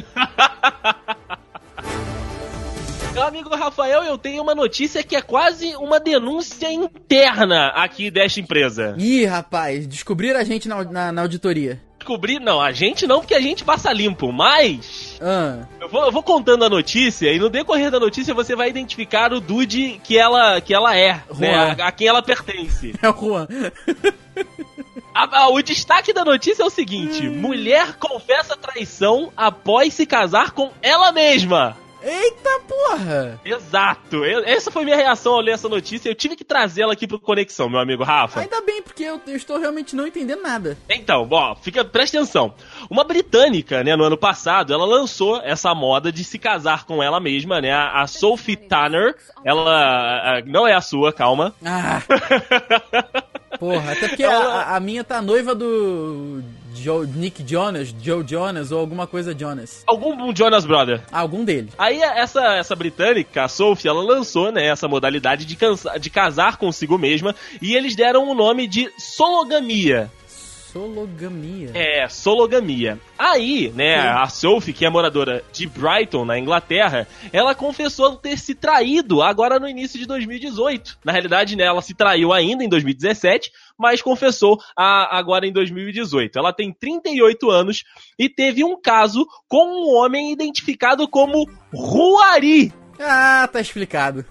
Meu 3.13 3.23
amigo 3.23 3.49
Rafael, 3.55 4.03
eu 4.03 4.15
tenho 4.15 4.43
uma 4.43 4.53
notícia 4.53 5.01
que 5.01 5.15
é 5.15 5.21
quase 5.23 5.75
uma 5.77 5.99
denúncia 5.99 6.71
interna 6.71 7.69
aqui 7.69 8.11
desta 8.11 8.39
empresa. 8.39 8.95
Ih, 8.99 9.25
rapaz, 9.25 9.87
descobriram 9.87 10.39
a 10.39 10.43
gente 10.43 10.67
na, 10.67 10.83
na, 10.83 11.11
na 11.11 11.21
auditoria. 11.23 11.81
descobrir. 11.97 12.39
Não, 12.39 12.61
a 12.61 12.71
gente 12.71 13.07
não, 13.07 13.19
porque 13.19 13.33
a 13.33 13.41
gente 13.41 13.63
passa 13.63 13.91
limpo, 13.91 14.31
mas. 14.31 15.06
Ah, 15.21 15.65
Eu 15.81 15.89
vou, 15.89 16.05
eu 16.05 16.11
vou 16.11 16.21
contando 16.23 16.63
a 16.65 16.69
notícia 16.69 17.31
e 17.31 17.39
no 17.39 17.49
decorrer 17.49 17.89
da 17.89 17.99
notícia 17.99 18.33
você 18.33 18.55
vai 18.55 18.69
identificar 18.69 19.33
o 19.33 19.39
dude 19.39 19.99
que 20.03 20.17
ela, 20.17 20.59
que 20.61 20.73
ela 20.73 20.95
é, 20.97 21.21
né? 21.37 21.55
A, 21.79 21.87
a 21.87 21.91
quem 21.91 22.07
ela 22.07 22.21
pertence. 22.21 22.93
é 23.01 23.09
o 23.09 23.13
Juan. 23.13 23.47
A- 25.13 25.43
a- 25.43 25.49
o 25.49 25.61
destaque 25.61 26.13
da 26.13 26.23
notícia 26.23 26.61
é 26.61 26.65
o 26.65 26.69
seguinte: 26.69 27.27
mulher 27.27 27.95
confessa 27.97 28.55
traição 28.55 29.31
após 29.35 29.93
se 29.93 30.05
casar 30.05 30.51
com 30.51 30.71
ela 30.81 31.11
mesma. 31.11 31.75
Eita 32.09 32.59
porra! 32.67 33.39
Exato. 33.43 34.23
Eu- 34.25 34.43
essa 34.45 34.71
foi 34.71 34.85
minha 34.85 34.95
reação 34.95 35.33
ao 35.33 35.41
ler 35.41 35.51
essa 35.51 35.67
notícia. 35.67 36.09
Eu 36.09 36.15
tive 36.15 36.35
que 36.35 36.43
trazê-la 36.45 36.93
aqui 36.93 37.05
pro 37.07 37.19
Conexão, 37.19 37.69
meu 37.69 37.79
amigo 37.79 38.03
Rafa. 38.03 38.39
Ainda 38.39 38.61
bem, 38.61 38.81
porque 38.81 39.03
eu, 39.03 39.19
eu 39.27 39.35
estou 39.35 39.59
realmente 39.59 39.95
não 39.95 40.07
entendendo 40.07 40.41
nada. 40.41 40.77
Então, 40.89 41.27
ó, 41.29 41.55
fica, 41.55 41.83
presta 41.83 42.17
atenção. 42.17 42.53
Uma 42.89 43.03
britânica, 43.03 43.83
né, 43.83 43.95
no 43.95 44.03
ano 44.05 44.17
passado, 44.17 44.73
ela 44.73 44.85
lançou 44.85 45.41
essa 45.43 45.75
moda 45.75 46.11
de 46.11 46.23
se 46.23 46.39
casar 46.39 46.85
com 46.85 47.03
ela 47.03 47.19
mesma, 47.19 47.59
né? 47.59 47.71
A, 47.73 48.01
a 48.01 48.07
Sophie 48.07 48.55
Tanner, 48.55 49.15
ela 49.43 50.37
a- 50.37 50.41
não 50.45 50.65
é 50.67 50.73
a 50.73 50.81
sua, 50.81 51.11
calma. 51.11 51.53
Ah! 51.65 52.01
Porra, 53.59 53.91
até 53.93 54.07
porque 54.07 54.23
Ela- 54.23 54.61
a, 54.63 54.75
a 54.75 54.79
minha 54.79 55.03
tá 55.03 55.21
noiva 55.21 55.55
do 55.55 56.43
Joe, 56.77 57.07
Nick 57.07 57.43
Jonas, 57.45 57.93
Joe 58.01 58.23
Jonas 58.27 58.71
ou 58.71 58.79
alguma 58.79 59.07
coisa 59.07 59.37
Jonas. 59.37 59.83
Algum 59.87 60.13
um 60.29 60.35
Jonas 60.35 60.65
Brother. 60.65 61.01
Algum 61.11 61.43
dele. 61.43 61.69
Aí 61.77 62.01
essa, 62.01 62.55
essa 62.55 62.75
britânica, 62.75 63.43
a 63.43 63.47
Sophie, 63.47 63.87
ela 63.89 64.01
lançou, 64.01 64.51
né, 64.51 64.67
essa 64.67 64.87
modalidade 64.87 65.45
de, 65.45 65.55
cansa- 65.55 65.97
de 65.97 66.09
casar 66.09 66.57
consigo 66.57 66.97
mesma 66.97 67.35
e 67.61 67.75
eles 67.75 67.95
deram 67.95 68.29
o 68.29 68.35
nome 68.35 68.67
de 68.67 68.89
sologamia. 68.97 70.11
Sologamia. 70.71 71.71
É, 71.73 72.07
sologamia. 72.09 72.99
Aí, 73.17 73.71
né, 73.75 74.01
Sim. 74.01 74.07
a 74.07 74.27
Sophie, 74.27 74.73
que 74.73 74.85
é 74.85 74.89
moradora 74.89 75.43
de 75.51 75.65
Brighton, 75.67 76.25
na 76.25 76.37
Inglaterra, 76.37 77.07
ela 77.31 77.55
confessou 77.55 78.15
ter 78.17 78.37
se 78.37 78.53
traído 78.53 79.21
agora 79.21 79.59
no 79.59 79.67
início 79.67 79.97
de 79.99 80.05
2018. 80.05 80.97
Na 81.03 81.11
realidade, 81.11 81.55
né, 81.55 81.63
ela 81.63 81.81
se 81.81 81.93
traiu 81.93 82.33
ainda 82.33 82.63
em 82.63 82.69
2017, 82.69 83.51
mas 83.77 84.01
confessou 84.01 84.59
a- 84.75 85.17
agora 85.17 85.47
em 85.47 85.51
2018. 85.53 86.37
Ela 86.37 86.51
tem 86.53 86.71
38 86.73 87.49
anos 87.49 87.83
e 88.19 88.27
teve 88.29 88.63
um 88.63 88.79
caso 88.79 89.25
com 89.47 89.65
um 89.65 89.95
homem 89.95 90.31
identificado 90.31 91.07
como 91.07 91.49
Ruari, 91.73 92.73
Ah, 92.99 93.47
tá 93.51 93.61
explicado. 93.61 94.25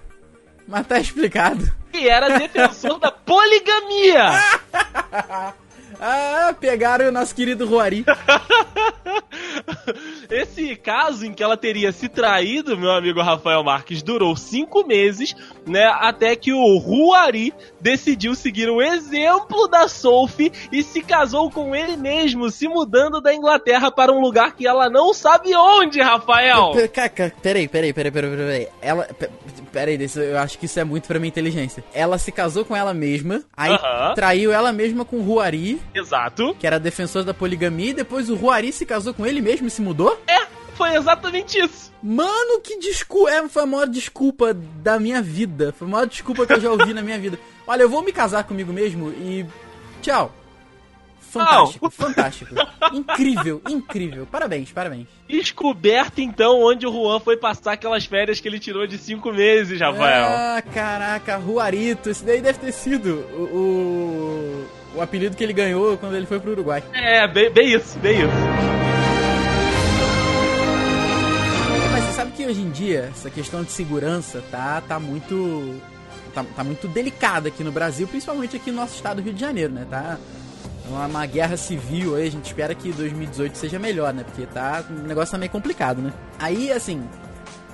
Mas 0.67 0.85
tá 0.85 0.99
explicado. 0.99 1.71
que 1.91 2.07
era 2.09 2.37
defensor 2.37 2.99
da 2.99 3.09
poligamia. 3.11 4.31
Ah, 5.99 6.53
pegaram 6.59 7.07
o 7.07 7.11
nosso 7.11 7.33
querido 7.33 7.65
Ruari. 7.67 8.05
Esse 10.29 10.75
caso 10.75 11.25
em 11.25 11.33
que 11.33 11.41
ela 11.41 11.57
teria 11.57 11.91
se 11.91 12.07
traído, 12.09 12.77
meu 12.77 12.91
amigo 12.91 13.21
Rafael 13.21 13.63
Marques, 13.63 14.01
durou 14.03 14.35
cinco 14.35 14.85
meses, 14.85 15.35
né? 15.65 15.85
Até 15.85 16.35
que 16.35 16.51
o 16.53 16.77
Ruari 16.77 17.53
decidiu 17.79 18.35
seguir 18.35 18.69
o 18.69 18.81
exemplo 18.81 19.67
da 19.67 19.87
Sophie 19.87 20.51
e 20.71 20.83
se 20.83 21.01
casou 21.01 21.49
com 21.49 21.75
ele 21.75 21.95
mesmo, 21.95 22.49
se 22.49 22.67
mudando 22.67 23.21
da 23.21 23.33
Inglaterra 23.33 23.89
para 23.91 24.11
um 24.11 24.19
lugar 24.19 24.53
que 24.55 24.67
ela 24.67 24.89
não 24.89 25.13
sabe 25.13 25.55
onde, 25.55 26.01
Rafael. 26.01 26.71
Peraí, 27.41 27.67
peraí, 27.67 27.93
peraí, 27.93 28.11
peraí, 28.11 28.35
peraí. 28.37 28.67
Ela. 28.81 29.03
pe- 29.05 29.29
Peraí, 29.71 30.01
isso- 30.01 30.19
eu 30.21 30.39
acho 30.39 30.57
que 30.57 30.65
isso 30.65 30.79
é 30.79 30.83
muito 30.83 31.07
pra 31.07 31.19
minha 31.19 31.27
inteligência. 31.27 31.83
Ela 31.93 32.17
se 32.17 32.31
casou 32.31 32.65
com 32.65 32.75
ela 32.75 32.93
mesma, 32.95 33.43
aí 33.55 33.73
Aham. 33.73 34.13
traiu 34.15 34.51
ela 34.51 34.71
mesma 34.71 35.05
com 35.05 35.17
o 35.17 35.21
Ruari, 35.21 35.79
Exato. 35.97 36.55
que 36.59 36.67
era 36.67 36.79
defensor 36.79 37.23
da 37.23 37.33
poligamia, 37.33 37.91
e 37.91 37.93
depois 37.93 38.29
o 38.29 38.35
Ruari 38.35 38.71
se 38.71 38.85
casou 38.85 39.13
com 39.13 39.25
ele 39.25 39.41
mesmo 39.41 39.67
e 39.67 39.71
se 39.71 39.81
mudou? 39.81 40.21
É, 40.27 40.47
foi 40.75 40.95
exatamente 40.95 41.57
isso. 41.57 41.91
Mano, 42.01 42.61
que 42.61 42.77
desculpa. 42.77 43.31
É, 43.31 43.47
foi 43.49 43.63
a 43.63 43.65
maior 43.65 43.87
desculpa 43.87 44.53
da 44.53 44.99
minha 44.99 45.21
vida. 45.21 45.73
Foi 45.77 45.87
a 45.87 45.91
maior 45.91 46.05
desculpa 46.05 46.45
que 46.45 46.53
eu 46.53 46.61
já 46.61 46.71
ouvi 46.71 46.93
na 46.93 47.01
minha 47.01 47.17
vida. 47.17 47.39
Olha, 47.65 47.81
eu 47.81 47.89
vou 47.89 48.03
me 48.03 48.13
casar 48.13 48.43
comigo 48.43 48.71
mesmo 48.71 49.09
e. 49.09 49.45
Tchau. 50.01 50.31
Fantástico, 51.19 51.89
fantástico. 51.89 52.55
Incrível, 52.93 53.61
incrível. 53.69 54.25
Parabéns, 54.25 54.71
parabéns. 54.71 55.07
Descoberto 55.27 56.19
então 56.19 56.61
onde 56.61 56.87
o 56.87 56.91
Juan 56.91 57.19
foi 57.19 57.35
passar 57.35 57.73
aquelas 57.73 58.05
férias 58.05 58.39
que 58.39 58.47
ele 58.47 58.59
tirou 58.59 58.87
de 58.87 58.97
cinco 58.97 59.31
meses, 59.31 59.79
Rafael. 59.79 60.25
Ah, 60.25 60.61
caraca, 60.73 61.35
Ruarito. 61.35 62.09
Esse 62.09 62.23
daí 62.23 62.41
deve 62.41 62.59
ter 62.59 62.71
sido 62.71 63.25
o, 63.35 63.43
o, 63.43 64.67
o 64.97 65.01
apelido 65.01 65.35
que 65.35 65.43
ele 65.43 65.53
ganhou 65.53 65.97
quando 65.97 66.15
ele 66.15 66.25
foi 66.25 66.39
pro 66.39 66.51
Uruguai. 66.51 66.83
É, 66.93 67.27
bem, 67.27 67.51
bem 67.51 67.73
isso, 67.73 67.97
bem 67.99 68.19
isso. 68.19 68.31
Mas 71.91 72.03
você 72.03 72.13
sabe 72.13 72.31
que 72.31 72.45
hoje 72.45 72.61
em 72.61 72.71
dia 72.71 73.09
essa 73.11 73.29
questão 73.29 73.63
de 73.63 73.71
segurança 73.71 74.43
tá, 74.49 74.81
tá 74.81 74.99
muito. 74.99 75.79
Tá, 76.33 76.43
tá 76.55 76.63
muito 76.63 76.87
delicada 76.87 77.47
aqui 77.47 77.63
no 77.63 77.71
Brasil, 77.71 78.07
principalmente 78.07 78.55
aqui 78.55 78.69
no 78.69 78.77
nosso 78.77 78.95
estado 78.95 79.17
do 79.17 79.23
Rio 79.23 79.33
de 79.33 79.39
Janeiro, 79.39 79.73
né? 79.73 79.87
Tá 79.89 80.17
uma, 80.87 81.05
uma 81.05 81.25
guerra 81.25 81.57
civil 81.57 82.15
aí, 82.15 82.27
a 82.27 82.31
gente 82.31 82.45
espera 82.45 82.73
que 82.75 82.91
2018 82.91 83.57
seja 83.57 83.79
melhor, 83.79 84.13
né? 84.13 84.23
Porque 84.23 84.45
tá. 84.45 84.83
O 84.89 85.07
negócio 85.07 85.31
tá 85.31 85.37
meio 85.37 85.51
complicado, 85.51 86.01
né? 86.01 86.13
Aí, 86.39 86.71
assim. 86.71 87.03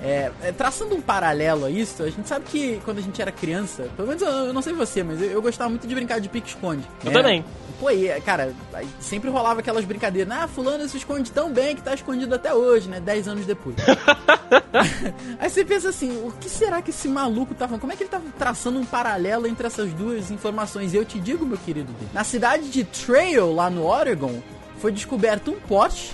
É, 0.02 0.30
é, 0.42 0.52
traçando 0.52 0.94
um 0.94 1.00
paralelo 1.00 1.64
a 1.64 1.70
isso, 1.70 2.02
a 2.02 2.10
gente 2.10 2.28
sabe 2.28 2.44
que 2.46 2.80
quando 2.84 2.98
a 2.98 3.00
gente 3.00 3.20
era 3.20 3.30
criança, 3.30 3.88
pelo 3.96 4.08
menos 4.08 4.22
eu, 4.22 4.28
eu 4.28 4.52
não 4.52 4.60
sei 4.60 4.72
você, 4.72 5.02
mas 5.02 5.20
eu, 5.20 5.30
eu 5.30 5.42
gostava 5.42 5.70
muito 5.70 5.86
de 5.86 5.94
brincar 5.94 6.20
de 6.20 6.28
pique-esconde. 6.28 6.84
Eu 7.04 7.10
né? 7.10 7.22
também. 7.22 7.44
Pô, 7.78 7.90
e, 7.90 8.08
cara, 8.20 8.54
sempre 9.00 9.30
rolava 9.30 9.60
aquelas 9.60 9.84
brincadeiras. 9.84 10.32
Ah, 10.32 10.46
fulano 10.46 10.88
se 10.88 10.96
esconde 10.96 11.30
tão 11.30 11.52
bem 11.52 11.74
que 11.74 11.82
tá 11.82 11.94
escondido 11.94 12.34
até 12.34 12.54
hoje, 12.54 12.88
né? 12.88 13.00
Dez 13.00 13.26
anos 13.26 13.46
depois. 13.46 13.76
aí 15.38 15.50
você 15.50 15.64
pensa 15.64 15.88
assim, 15.88 16.24
o 16.24 16.32
que 16.32 16.48
será 16.48 16.82
que 16.82 16.90
esse 16.90 17.08
maluco 17.08 17.54
tá 17.54 17.66
falando? 17.66 17.80
Como 17.80 17.92
é 17.92 17.96
que 17.96 18.04
ele 18.04 18.10
tá 18.10 18.20
traçando 18.38 18.78
um 18.78 18.84
paralelo 18.84 19.46
entre 19.46 19.66
essas 19.66 19.92
duas 19.92 20.30
informações? 20.30 20.92
E 20.92 20.96
eu 20.96 21.04
te 21.04 21.18
digo, 21.18 21.44
meu 21.44 21.58
querido, 21.58 21.92
na 22.12 22.24
cidade 22.24 22.70
de 22.70 22.84
Trail, 22.84 23.52
lá 23.52 23.68
no 23.70 23.84
Oregon, 23.84 24.40
foi 24.78 24.92
descoberto 24.92 25.50
um 25.50 25.58
Porsche, 25.60 26.12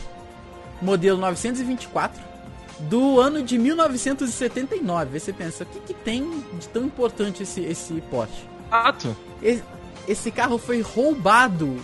modelo 0.80 1.18
924, 1.18 2.29
do 2.88 3.20
ano 3.20 3.42
de 3.42 3.58
1979. 3.58 5.10
Aí 5.14 5.20
você 5.20 5.32
pensa, 5.32 5.64
o 5.64 5.66
que, 5.66 5.80
que 5.80 5.94
tem 5.94 6.42
de 6.58 6.68
tão 6.68 6.84
importante 6.84 7.42
esse, 7.42 7.60
esse 7.62 7.94
Porsche? 8.10 8.44
Exato. 8.68 9.16
E- 9.42 9.60
Esse 10.08 10.30
carro 10.30 10.58
foi 10.58 10.80
roubado 10.80 11.76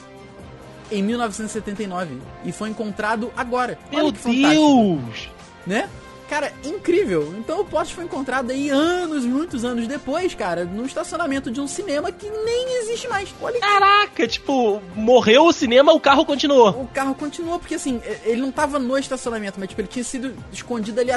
em 0.91 1.03
1979 1.03 2.17
e 2.45 2.53
foi 2.53 2.71
encontrado 2.71 3.31
agora. 3.37 3.79
Meu 3.93 4.11
Deus! 4.11 5.29
né? 5.67 5.89
Cara, 6.29 6.53
incrível. 6.65 7.35
Então 7.39 7.61
o 7.61 7.65
Porsche 7.65 7.95
foi 7.95 8.05
encontrado 8.05 8.51
aí 8.51 8.69
anos, 8.69 9.25
muitos 9.25 9.65
anos 9.65 9.87
depois, 9.87 10.35
cara, 10.35 10.65
no 10.65 10.85
estacionamento 10.85 11.51
de 11.51 11.61
um 11.61 11.69
cinema 11.69 12.11
que 12.11 12.29
nem 12.29 12.81
existe 12.81 13.07
mais. 13.09 13.33
Olha 13.41 13.61
Caraca, 13.61 14.27
tipo, 14.27 14.83
morreu 14.95 15.45
o 15.45 15.53
cinema, 15.53 15.93
o 15.93 16.01
carro 16.01 16.27
continuou. 16.27 16.71
o 16.71 16.89
carro 16.89 17.15
continuou, 17.15 17.59
porque 17.59 17.77
assim, 17.77 18.03
ele 18.25 18.41
não 18.41 18.51
tava 18.51 18.79
no 18.79 18.99
estacionamento, 18.99 19.59
mas 19.61 19.69
tipo, 19.69 19.81
ele 19.81 19.89
tinha 19.89 20.05
sido 20.05 20.35
escondido 20.53 21.01
ali, 21.01 21.11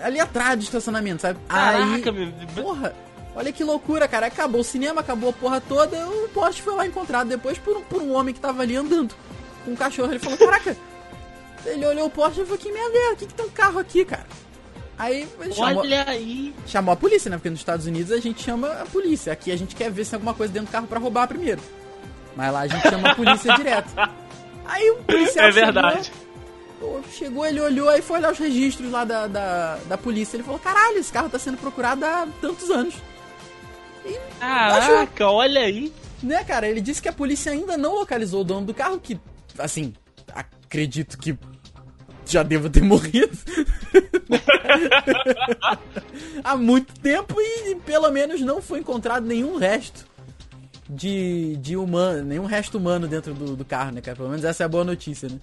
ali 0.00 0.20
atrás 0.20 0.58
do 0.58 0.62
estacionamento, 0.62 1.22
sabe? 1.22 1.38
Caraca, 1.48 2.10
aí, 2.10 2.12
meu. 2.12 2.32
Porra, 2.62 2.94
olha 3.34 3.50
que 3.50 3.64
loucura, 3.64 4.06
cara. 4.06 4.26
Acabou 4.26 4.60
o 4.60 4.64
cinema, 4.64 5.00
acabou 5.00 5.30
a 5.30 5.32
porra 5.32 5.60
toda. 5.60 6.06
O 6.06 6.28
Porsche 6.28 6.60
foi 6.60 6.74
lá 6.74 6.86
encontrado 6.86 7.28
depois 7.28 7.56
por 7.56 7.78
um, 7.78 7.82
por 7.82 8.02
um 8.02 8.12
homem 8.12 8.34
que 8.34 8.40
tava 8.40 8.62
ali 8.62 8.76
andando 8.76 9.14
com 9.64 9.70
um 9.72 9.76
cachorro. 9.76 10.12
Ele 10.12 10.18
falou: 10.18 10.38
Caraca, 10.38 10.76
ele 11.72 11.86
olhou 11.86 12.06
o 12.06 12.10
Porsche 12.10 12.40
e 12.40 12.44
falou: 12.44 12.58
Que 12.58 12.72
merda 12.72 12.98
é? 12.98 13.12
O 13.12 13.16
que, 13.16 13.26
que 13.26 13.34
tem 13.34 13.46
um 13.46 13.50
carro 13.50 13.78
aqui, 13.78 14.04
cara? 14.04 14.26
Aí 14.98 15.28
ele 15.40 15.54
chamou, 15.54 15.82
Olha 15.82 16.04
aí. 16.08 16.52
chamou 16.66 16.92
a 16.92 16.96
polícia, 16.96 17.30
né? 17.30 17.36
Porque 17.36 17.50
nos 17.50 17.60
Estados 17.60 17.86
Unidos 17.86 18.10
a 18.10 18.18
gente 18.18 18.42
chama 18.42 18.68
a 18.82 18.86
polícia. 18.86 19.32
Aqui 19.32 19.52
a 19.52 19.56
gente 19.56 19.76
quer 19.76 19.90
ver 19.90 20.04
se 20.04 20.10
tem 20.10 20.16
alguma 20.16 20.34
coisa 20.34 20.52
dentro 20.52 20.68
do 20.68 20.72
carro 20.72 20.88
pra 20.88 20.98
roubar 20.98 21.28
primeiro. 21.28 21.60
Mas 22.34 22.52
lá 22.52 22.60
a 22.60 22.66
gente 22.66 22.82
chama 22.88 23.10
a 23.10 23.14
polícia 23.14 23.54
direto. 23.54 23.90
Aí 24.66 24.90
o 24.90 24.96
policial 24.96 25.46
É 25.46 25.50
verdade. 25.50 26.12
Chegou, 26.78 27.02
chegou, 27.10 27.46
ele 27.46 27.60
olhou, 27.60 27.88
aí 27.88 28.00
foi 28.00 28.18
olhar 28.18 28.30
os 28.30 28.38
registros 28.38 28.88
lá 28.92 29.04
da, 29.04 29.26
da, 29.26 29.76
da 29.88 29.98
polícia. 29.98 30.36
Ele 30.36 30.44
falou: 30.44 30.60
Caralho, 30.60 30.98
esse 30.98 31.12
carro 31.12 31.28
tá 31.28 31.38
sendo 31.38 31.56
procurado 31.56 32.04
há 32.04 32.28
tantos 32.40 32.70
anos. 32.70 32.94
Caraca, 34.38 35.28
olha 35.28 35.62
aí. 35.62 35.92
Né, 36.22 36.42
cara? 36.44 36.68
Ele 36.68 36.80
disse 36.80 37.00
que 37.00 37.08
a 37.08 37.12
polícia 37.12 37.52
ainda 37.52 37.76
não 37.76 37.94
localizou 37.94 38.40
o 38.40 38.44
dono 38.44 38.66
do 38.66 38.74
carro, 38.74 38.98
que, 38.98 39.18
assim, 39.58 39.92
acredito 40.32 41.16
que 41.16 41.36
já 42.32 42.42
deva 42.42 42.68
ter 42.70 42.82
morrido. 42.82 43.36
Há 46.44 46.56
muito 46.56 46.92
tempo 47.00 47.34
e, 47.40 47.74
pelo 47.84 48.10
menos 48.10 48.40
não 48.40 48.60
foi 48.62 48.80
encontrado 48.80 49.26
nenhum 49.26 49.56
resto 49.56 50.06
de, 50.88 51.56
de 51.56 51.76
humano, 51.76 52.22
nenhum 52.22 52.44
resto 52.46 52.78
humano 52.78 53.06
dentro 53.06 53.34
do, 53.34 53.56
do 53.56 53.64
carro, 53.64 53.92
né, 53.92 54.00
cara? 54.00 54.16
Pelo 54.16 54.28
menos 54.28 54.44
essa 54.44 54.62
é 54.62 54.66
a 54.66 54.68
boa 54.68 54.84
notícia, 54.84 55.28
né? 55.28 55.38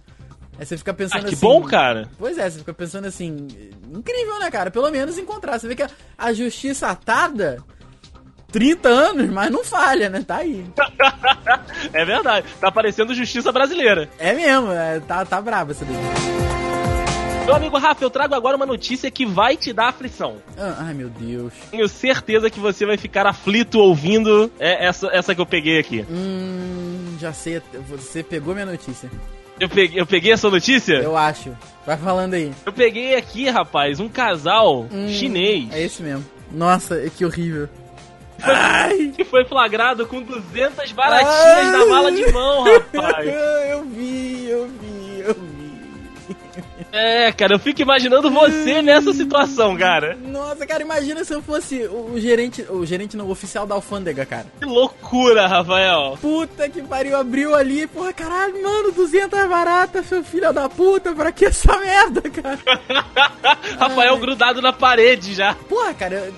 Aí 0.58 0.66
você 0.66 0.78
fica 0.78 0.92
Ah, 0.92 0.94
pensando 0.94 1.26
que 1.26 1.34
assim. 1.36 1.46
bom, 1.46 1.62
cara. 1.64 2.10
Pois 2.18 2.38
é, 2.38 2.50
você 2.50 2.60
fica 2.60 2.74
pensando 2.74 3.06
assim, 3.06 3.48
incrível, 3.94 4.40
né, 4.40 4.50
cara? 4.50 4.72
Pelo 4.72 4.90
menos 4.90 5.18
encontrar. 5.18 5.60
Você 5.60 5.68
vê 5.68 5.76
que 5.76 5.84
a, 5.84 5.90
a 6.18 6.32
justiça 6.34 6.96
tarda, 6.96 7.58
30 8.54 8.88
anos, 8.88 9.30
mas 9.30 9.52
não 9.52 9.66
falha, 9.66 10.10
né? 10.10 10.24
Tá 10.26 10.38
aí. 10.38 10.66
é 11.92 12.06
verdade. 12.06 12.48
Tá 12.60 12.72
parecendo 12.72 13.14
justiça 13.14 13.52
brasileira. 13.52 14.10
É 14.18 14.34
mesmo, 14.34 14.72
é, 14.72 15.02
tá, 15.02 15.26
tá 15.26 15.42
brabo 15.42 15.72
essa 15.72 15.84
daí. 15.84 16.65
Meu 17.46 17.56
amigo 17.56 17.78
Rafa, 17.78 18.04
eu 18.04 18.10
trago 18.10 18.34
agora 18.34 18.56
uma 18.58 18.66
notícia 18.66 19.12
que 19.12 19.24
vai 19.26 19.56
te 19.56 19.72
dar 19.72 19.90
aflição. 19.90 20.38
Ah, 20.58 20.78
ai, 20.80 20.94
meu 20.96 21.10
Deus. 21.10 21.54
Tenho 21.70 21.88
certeza 21.88 22.50
que 22.50 22.60
você 22.60 22.86
vai 22.88 22.98
ficar 22.98 23.28
aflito 23.28 23.80
ouvindo 23.80 24.52
é, 24.60 24.88
essa, 24.88 25.08
essa 25.14 25.36
que 25.36 25.40
eu 25.42 25.46
peguei 25.46 25.80
aqui. 25.80 26.04
Hum, 26.10 27.16
já 27.20 27.32
sei, 27.34 27.62
você 27.88 28.24
pegou 28.24 28.56
minha 28.56 28.66
notícia. 28.66 29.12
Eu 29.60 29.70
peguei, 29.70 30.02
eu 30.02 30.08
peguei 30.08 30.32
essa 30.34 30.50
notícia? 30.50 30.96
Eu 30.96 31.16
acho. 31.16 31.56
Vai 31.86 31.96
falando 31.98 32.34
aí. 32.34 32.52
Eu 32.66 32.74
peguei 32.74 33.16
aqui, 33.16 33.48
rapaz, 33.48 34.00
um 34.00 34.10
casal 34.10 34.88
Hum, 34.92 35.08
chinês. 35.08 35.68
É 35.72 35.82
esse 35.84 36.02
mesmo. 36.02 36.26
Nossa, 36.52 36.98
que 37.16 37.24
horrível. 37.24 37.70
Ai. 38.42 39.14
Que 39.16 39.24
foi 39.24 39.46
flagrado 39.46 40.06
com 40.08 40.22
200 40.22 40.92
baratinhas 40.92 41.34
Ai. 41.36 41.72
na 41.72 41.86
mala 41.86 42.12
de 42.12 42.30
mão, 42.32 42.64
rapaz. 42.64 43.28
eu 43.70 43.86
vi, 43.86 44.34
eu. 44.34 44.35
É, 46.96 47.30
cara, 47.34 47.56
eu 47.56 47.60
fico 47.60 47.82
imaginando 47.82 48.32
você 48.32 48.82
nessa 48.82 49.12
situação, 49.12 49.76
cara. 49.76 50.16
Nossa, 50.16 50.66
cara, 50.66 50.82
imagina 50.82 51.26
se 51.26 51.34
eu 51.34 51.42
fosse 51.42 51.84
o, 51.88 52.18
gerente, 52.18 52.66
o 52.70 52.86
gerente 52.86 53.18
não, 53.18 53.26
o 53.26 53.32
oficial 53.32 53.68
da 53.68 53.76
alfândega, 53.76 54.26
cara. 54.26 54.46
Que 54.58 54.66
loucura, 54.66 55.46
Rafael. 55.46 56.18
Puta 56.22 56.70
que 56.70 56.82
pariu, 56.82 57.18
abriu 57.18 57.54
ali, 57.54 57.86
porra, 57.86 58.14
caralho, 58.14 58.64
mano, 58.64 58.94
200 58.94 59.50
baratas, 59.50 60.06
seu 60.06 60.24
filho 60.24 60.54
da 60.54 60.70
puta, 60.70 61.14
pra 61.14 61.34
que 61.34 61.46
essa 61.46 61.78
merda, 61.78 62.22
cara? 62.30 62.60
Rafael 63.78 64.18
grudado 64.18 64.62
na 64.62 64.72
parede 64.72 65.34
já. 65.34 65.54
Porra, 65.54 65.94
cara, 65.94 66.32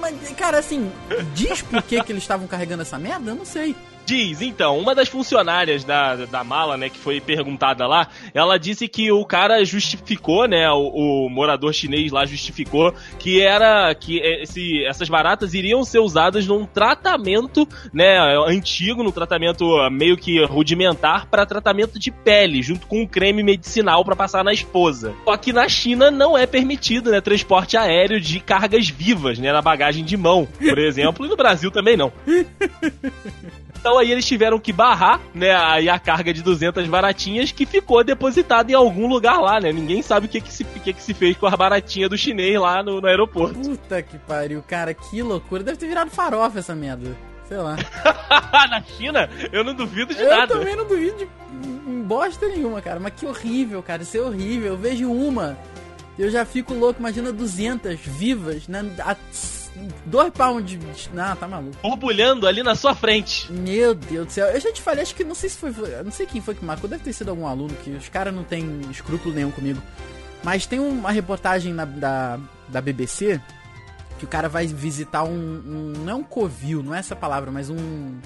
mas, 0.00 0.30
cara, 0.32 0.58
assim, 0.58 0.90
diz 1.34 1.62
por 1.62 1.82
que 1.82 2.02
que 2.02 2.12
eles 2.12 2.22
estavam 2.22 2.46
carregando 2.46 2.82
essa 2.82 2.98
merda? 2.98 3.30
Eu 3.30 3.34
não 3.34 3.44
sei. 3.44 3.74
Diz, 4.06 4.42
então, 4.42 4.78
uma 4.78 4.94
das 4.94 5.08
funcionárias 5.08 5.82
da, 5.82 6.26
da 6.26 6.44
mala, 6.44 6.76
né, 6.76 6.90
que 6.90 6.98
foi 6.98 7.22
perguntada 7.22 7.86
lá, 7.86 8.08
ela 8.34 8.58
disse 8.58 8.86
que 8.86 9.10
o 9.10 9.24
cara 9.24 9.64
justificou, 9.64 10.46
né, 10.46 10.70
o, 10.70 11.24
o 11.24 11.30
morador 11.30 11.72
chinês 11.72 12.12
lá 12.12 12.26
justificou 12.26 12.94
que 13.18 13.40
era 13.40 13.94
que 13.94 14.18
esse, 14.18 14.84
essas 14.84 15.08
baratas 15.08 15.54
iriam 15.54 15.82
ser 15.84 16.00
usadas 16.00 16.46
num 16.46 16.66
tratamento, 16.66 17.66
né, 17.94 18.18
antigo, 18.46 19.02
num 19.02 19.10
tratamento 19.10 19.64
meio 19.90 20.18
que 20.18 20.44
rudimentar 20.44 21.26
para 21.26 21.46
tratamento 21.46 21.98
de 21.98 22.10
pele, 22.10 22.62
junto 22.62 22.86
com 22.86 23.00
um 23.00 23.06
creme 23.06 23.42
medicinal 23.42 24.04
para 24.04 24.14
passar 24.14 24.44
na 24.44 24.52
esposa. 24.52 25.14
Só 25.24 25.34
que 25.38 25.50
na 25.50 25.66
China 25.66 26.10
não 26.10 26.36
é 26.36 26.46
permitido, 26.46 27.10
né, 27.10 27.22
transporte 27.22 27.78
aéreo 27.78 28.20
de 28.20 28.38
cargas 28.38 28.86
vivas, 28.86 29.38
né, 29.38 29.50
na 29.50 29.62
bagagem 29.62 29.83
de 29.92 30.16
mão, 30.16 30.46
por 30.58 30.78
exemplo, 30.78 31.26
e 31.26 31.28
no 31.28 31.36
Brasil 31.36 31.70
também 31.70 31.96
não. 31.96 32.12
Então 33.78 33.98
aí 33.98 34.10
eles 34.10 34.24
tiveram 34.24 34.58
que 34.58 34.72
barrar, 34.72 35.20
né, 35.34 35.54
aí 35.54 35.90
a 35.90 35.98
carga 35.98 36.32
de 36.32 36.42
200 36.42 36.86
baratinhas 36.88 37.52
que 37.52 37.66
ficou 37.66 38.02
depositada 38.02 38.72
em 38.72 38.74
algum 38.74 39.06
lugar 39.06 39.38
lá, 39.40 39.60
né? 39.60 39.70
Ninguém 39.72 40.00
sabe 40.00 40.24
o 40.24 40.28
que 40.28 40.40
que 40.40 40.50
se, 40.50 40.64
que 40.64 40.92
que 40.94 41.02
se 41.02 41.12
fez 41.12 41.36
com 41.36 41.46
as 41.46 41.54
baratinhas 41.54 42.08
do 42.08 42.16
chinês 42.16 42.58
lá 42.58 42.82
no, 42.82 42.98
no 43.00 43.06
aeroporto. 43.06 43.58
Puta 43.58 44.00
que 44.00 44.16
pariu, 44.18 44.64
cara, 44.66 44.94
que 44.94 45.20
loucura. 45.20 45.62
Deve 45.62 45.76
ter 45.76 45.86
virado 45.86 46.10
farofa 46.10 46.60
essa 46.60 46.74
merda. 46.74 47.14
Sei 47.46 47.58
lá. 47.58 47.76
Na 48.70 48.82
China, 48.82 49.28
eu 49.52 49.62
não 49.62 49.74
duvido 49.74 50.14
de 50.14 50.22
Eu 50.22 50.30
nada. 50.30 50.54
também 50.58 50.74
não 50.74 50.86
duvido 50.88 51.18
de 51.18 51.28
bosta 52.04 52.48
nenhuma, 52.48 52.80
cara. 52.80 52.98
Mas 52.98 53.12
que 53.14 53.26
horrível, 53.26 53.82
cara. 53.82 54.02
Isso 54.02 54.16
é 54.16 54.20
horrível. 54.20 54.68
Eu 54.68 54.76
vejo 54.78 55.12
uma, 55.12 55.58
eu 56.18 56.30
já 56.30 56.46
fico 56.46 56.72
louco. 56.72 57.00
Imagina 57.00 57.30
200 57.30 58.00
vivas, 58.00 58.66
né? 58.66 58.82
A 59.00 59.14
dois 60.06 60.30
palmos 60.30 60.64
de. 60.64 60.78
Não, 61.12 61.36
tá 61.36 61.48
maluco. 61.48 61.76
Borbulhando 61.82 62.46
ali 62.46 62.62
na 62.62 62.74
sua 62.74 62.94
frente. 62.94 63.50
Meu 63.52 63.94
Deus 63.94 64.26
do 64.26 64.32
céu. 64.32 64.46
Eu 64.46 64.60
já 64.60 64.72
te 64.72 64.80
falei, 64.80 65.02
acho 65.02 65.14
que 65.14 65.24
não 65.24 65.34
sei 65.34 65.48
se 65.48 65.56
foi. 65.56 65.72
Não 66.04 66.12
sei 66.12 66.26
quem 66.26 66.40
foi 66.40 66.54
que 66.54 66.64
marcou. 66.64 66.88
Deve 66.88 67.02
ter 67.02 67.12
sido 67.12 67.30
algum 67.30 67.46
aluno 67.46 67.74
que 67.82 67.90
os 67.90 68.08
caras 68.08 68.34
não 68.34 68.44
tem 68.44 68.80
escrúpulo 68.90 69.34
nenhum 69.34 69.50
comigo. 69.50 69.80
Mas 70.42 70.66
tem 70.66 70.78
uma 70.78 71.10
reportagem 71.10 71.72
na, 71.72 71.84
da, 71.84 72.38
da 72.68 72.80
BBC 72.80 73.40
que 74.18 74.24
o 74.24 74.28
cara 74.28 74.48
vai 74.48 74.66
visitar 74.66 75.24
um, 75.24 75.30
um. 75.30 75.92
Não 76.04 76.12
é 76.12 76.14
um 76.14 76.22
covil, 76.22 76.82
não 76.82 76.94
é 76.94 76.98
essa 76.98 77.16
palavra, 77.16 77.50
mas 77.50 77.70
um. 77.70 78.18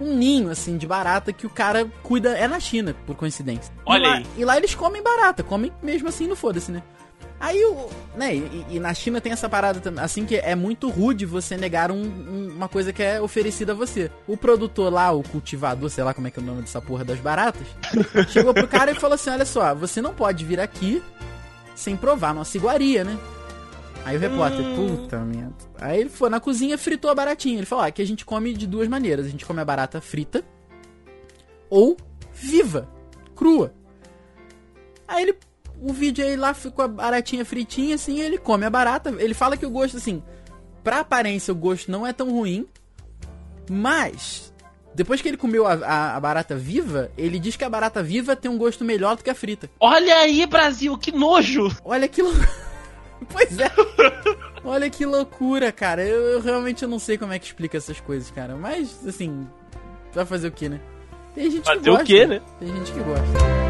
Um 0.00 0.16
ninho, 0.16 0.48
assim, 0.48 0.78
de 0.78 0.86
barata 0.86 1.30
que 1.30 1.46
o 1.46 1.50
cara 1.50 1.86
cuida. 2.02 2.30
É 2.30 2.48
na 2.48 2.58
China, 2.58 2.94
por 3.06 3.16
coincidência. 3.16 3.72
Olha 3.84 4.00
e 4.00 4.06
lá, 4.06 4.14
aí. 4.14 4.26
E 4.38 4.44
lá 4.44 4.56
eles 4.56 4.74
comem 4.74 5.02
barata, 5.02 5.42
comem 5.42 5.70
mesmo 5.82 6.08
assim, 6.08 6.26
não 6.26 6.36
foda-se, 6.36 6.72
né? 6.72 6.82
Aí 7.40 7.64
o. 7.64 7.88
Né, 8.14 8.34
e, 8.34 8.66
e, 8.72 8.78
na 8.78 8.92
China 8.92 9.18
tem 9.18 9.32
essa 9.32 9.48
parada 9.48 9.80
também, 9.80 10.04
assim 10.04 10.26
que 10.26 10.36
é 10.36 10.54
muito 10.54 10.90
rude 10.90 11.24
você 11.24 11.56
negar 11.56 11.90
um, 11.90 12.02
um, 12.02 12.52
uma 12.54 12.68
coisa 12.68 12.92
que 12.92 13.02
é 13.02 13.18
oferecida 13.18 13.72
a 13.72 13.74
você. 13.74 14.10
O 14.26 14.36
produtor 14.36 14.92
lá, 14.92 15.10
o 15.10 15.22
cultivador, 15.22 15.88
sei 15.88 16.04
lá 16.04 16.12
como 16.12 16.26
é 16.26 16.30
que 16.30 16.38
é 16.38 16.42
o 16.42 16.44
nome 16.44 16.60
dessa 16.60 16.82
porra 16.82 17.02
das 17.02 17.18
baratas, 17.18 17.66
chegou 18.28 18.52
pro 18.52 18.68
cara 18.68 18.90
e 18.90 18.94
falou 18.94 19.14
assim: 19.14 19.30
olha 19.30 19.46
só, 19.46 19.74
você 19.74 20.02
não 20.02 20.12
pode 20.12 20.44
vir 20.44 20.60
aqui 20.60 21.02
sem 21.74 21.96
provar 21.96 22.34
nossa 22.34 22.58
iguaria, 22.58 23.04
né? 23.04 23.18
Aí 24.04 24.16
o 24.16 24.20
repórter, 24.20 24.60
Hum. 24.60 24.96
puta 24.96 25.18
merda. 25.20 25.54
Aí 25.78 26.00
ele 26.00 26.10
foi 26.10 26.28
na 26.28 26.40
cozinha 26.40 26.76
fritou 26.76 27.10
a 27.10 27.14
baratinha. 27.14 27.56
Ele 27.56 27.66
falou: 27.66 27.84
ah, 27.84 27.88
aqui 27.88 28.02
a 28.02 28.06
gente 28.06 28.24
come 28.24 28.52
de 28.52 28.66
duas 28.66 28.86
maneiras. 28.86 29.24
A 29.24 29.30
gente 29.30 29.46
come 29.46 29.60
a 29.60 29.64
barata 29.64 29.98
frita 30.00 30.44
ou 31.70 31.96
viva, 32.34 32.86
crua. 33.34 33.72
Aí 35.08 35.22
ele 35.22 35.34
o 35.80 35.92
vídeo 35.92 36.24
aí 36.24 36.36
lá 36.36 36.52
ficou 36.52 36.84
a 36.84 36.88
baratinha 36.88 37.44
fritinha, 37.44 37.94
assim, 37.94 38.20
ele 38.20 38.38
come 38.38 38.64
a 38.64 38.70
barata. 38.70 39.14
Ele 39.18 39.34
fala 39.34 39.56
que 39.56 39.66
o 39.66 39.70
gosto, 39.70 39.96
assim, 39.96 40.22
pra 40.84 41.00
aparência 41.00 41.52
o 41.52 41.56
gosto 41.56 41.90
não 41.90 42.06
é 42.06 42.12
tão 42.12 42.30
ruim, 42.30 42.66
mas 43.70 44.52
depois 44.94 45.22
que 45.22 45.28
ele 45.28 45.36
comeu 45.36 45.66
a, 45.66 45.74
a, 45.74 46.16
a, 46.16 46.20
barata 46.20 46.56
viva, 46.56 47.10
ele 47.16 47.38
diz 47.38 47.56
que 47.56 47.64
a 47.64 47.70
barata 47.70 48.02
viva 48.02 48.34
tem 48.36 48.50
um 48.50 48.58
gosto 48.58 48.84
melhor 48.84 49.16
do 49.16 49.24
que 49.24 49.30
a 49.30 49.34
frita. 49.34 49.70
Olha 49.78 50.16
aí, 50.16 50.44
Brasil, 50.46 50.96
que 50.98 51.12
nojo! 51.12 51.74
Olha 51.84 52.08
que 52.08 52.22
loucura. 52.22 52.48
pois 53.30 53.58
é. 53.58 53.70
Olha 54.64 54.90
que 54.90 55.06
loucura, 55.06 55.72
cara. 55.72 56.04
Eu, 56.04 56.20
eu, 56.32 56.40
realmente 56.40 56.86
não 56.86 56.98
sei 56.98 57.16
como 57.16 57.32
é 57.32 57.38
que 57.38 57.46
explica 57.46 57.78
essas 57.78 58.00
coisas, 58.00 58.30
cara. 58.30 58.56
Mas, 58.56 59.06
assim, 59.06 59.46
vai 60.12 60.26
fazer 60.26 60.48
o 60.48 60.52
que, 60.52 60.68
né? 60.68 60.80
Tem 61.34 61.50
gente 61.50 61.64
fazer 61.64 61.80
que 61.80 61.88
gosta. 61.88 62.02
o 62.02 62.06
quê, 62.06 62.26
né? 62.26 62.42
Tem 62.58 62.68
gente 62.68 62.92
que 62.92 63.00
gosta. 63.00 63.69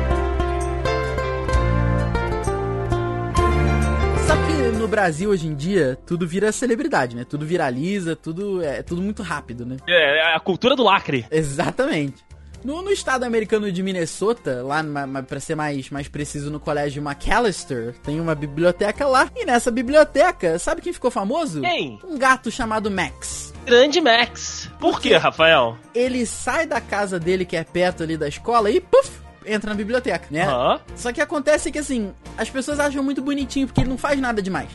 Sabe 4.30 4.46
que 4.46 4.78
no 4.78 4.86
Brasil 4.86 5.28
hoje 5.28 5.48
em 5.48 5.56
dia 5.56 5.98
tudo 6.06 6.24
vira 6.24 6.52
celebridade, 6.52 7.16
né? 7.16 7.24
Tudo 7.28 7.44
viraliza, 7.44 8.14
tudo 8.14 8.62
é 8.62 8.80
tudo 8.80 9.02
muito 9.02 9.24
rápido, 9.24 9.66
né? 9.66 9.76
É, 9.88 10.36
a 10.36 10.38
cultura 10.38 10.76
do 10.76 10.84
lacre. 10.84 11.26
Exatamente. 11.32 12.24
No, 12.64 12.80
no, 12.80 12.92
estado 12.92 13.24
americano 13.24 13.72
de 13.72 13.82
Minnesota, 13.82 14.62
lá 14.62 14.84
para 15.26 15.40
ser 15.40 15.56
mais, 15.56 15.90
mais 15.90 16.06
preciso, 16.06 16.48
no 16.48 16.60
colégio 16.60 17.02
McAllister, 17.02 17.96
tem 18.04 18.20
uma 18.20 18.36
biblioteca 18.36 19.04
lá. 19.04 19.28
E 19.34 19.44
nessa 19.44 19.68
biblioteca, 19.68 20.60
sabe 20.60 20.80
quem 20.80 20.92
ficou 20.92 21.10
famoso? 21.10 21.60
Quem? 21.62 21.98
Um 22.04 22.16
gato 22.16 22.52
chamado 22.52 22.88
Max. 22.88 23.52
Grande 23.66 24.00
Max. 24.00 24.70
Por, 24.78 25.00
que, 25.00 25.16
Rafael? 25.16 25.76
Ele 25.92 26.24
sai 26.24 26.66
da 26.66 26.80
casa 26.80 27.18
dele, 27.18 27.44
que 27.44 27.56
é 27.56 27.64
perto 27.64 28.04
ali 28.04 28.16
da 28.16 28.28
escola, 28.28 28.70
e 28.70 28.80
puf, 28.80 29.10
entra 29.46 29.70
na 29.70 29.76
biblioteca, 29.76 30.26
né? 30.30 30.48
Uhum. 30.48 30.78
Só 30.96 31.12
que 31.12 31.20
acontece 31.20 31.70
que 31.70 31.78
assim, 31.78 32.12
as 32.36 32.50
pessoas 32.50 32.78
acham 32.78 33.02
muito 33.02 33.22
bonitinho 33.22 33.66
porque 33.66 33.80
ele 33.80 33.90
não 33.90 33.98
faz 33.98 34.18
nada 34.20 34.42
demais. 34.42 34.70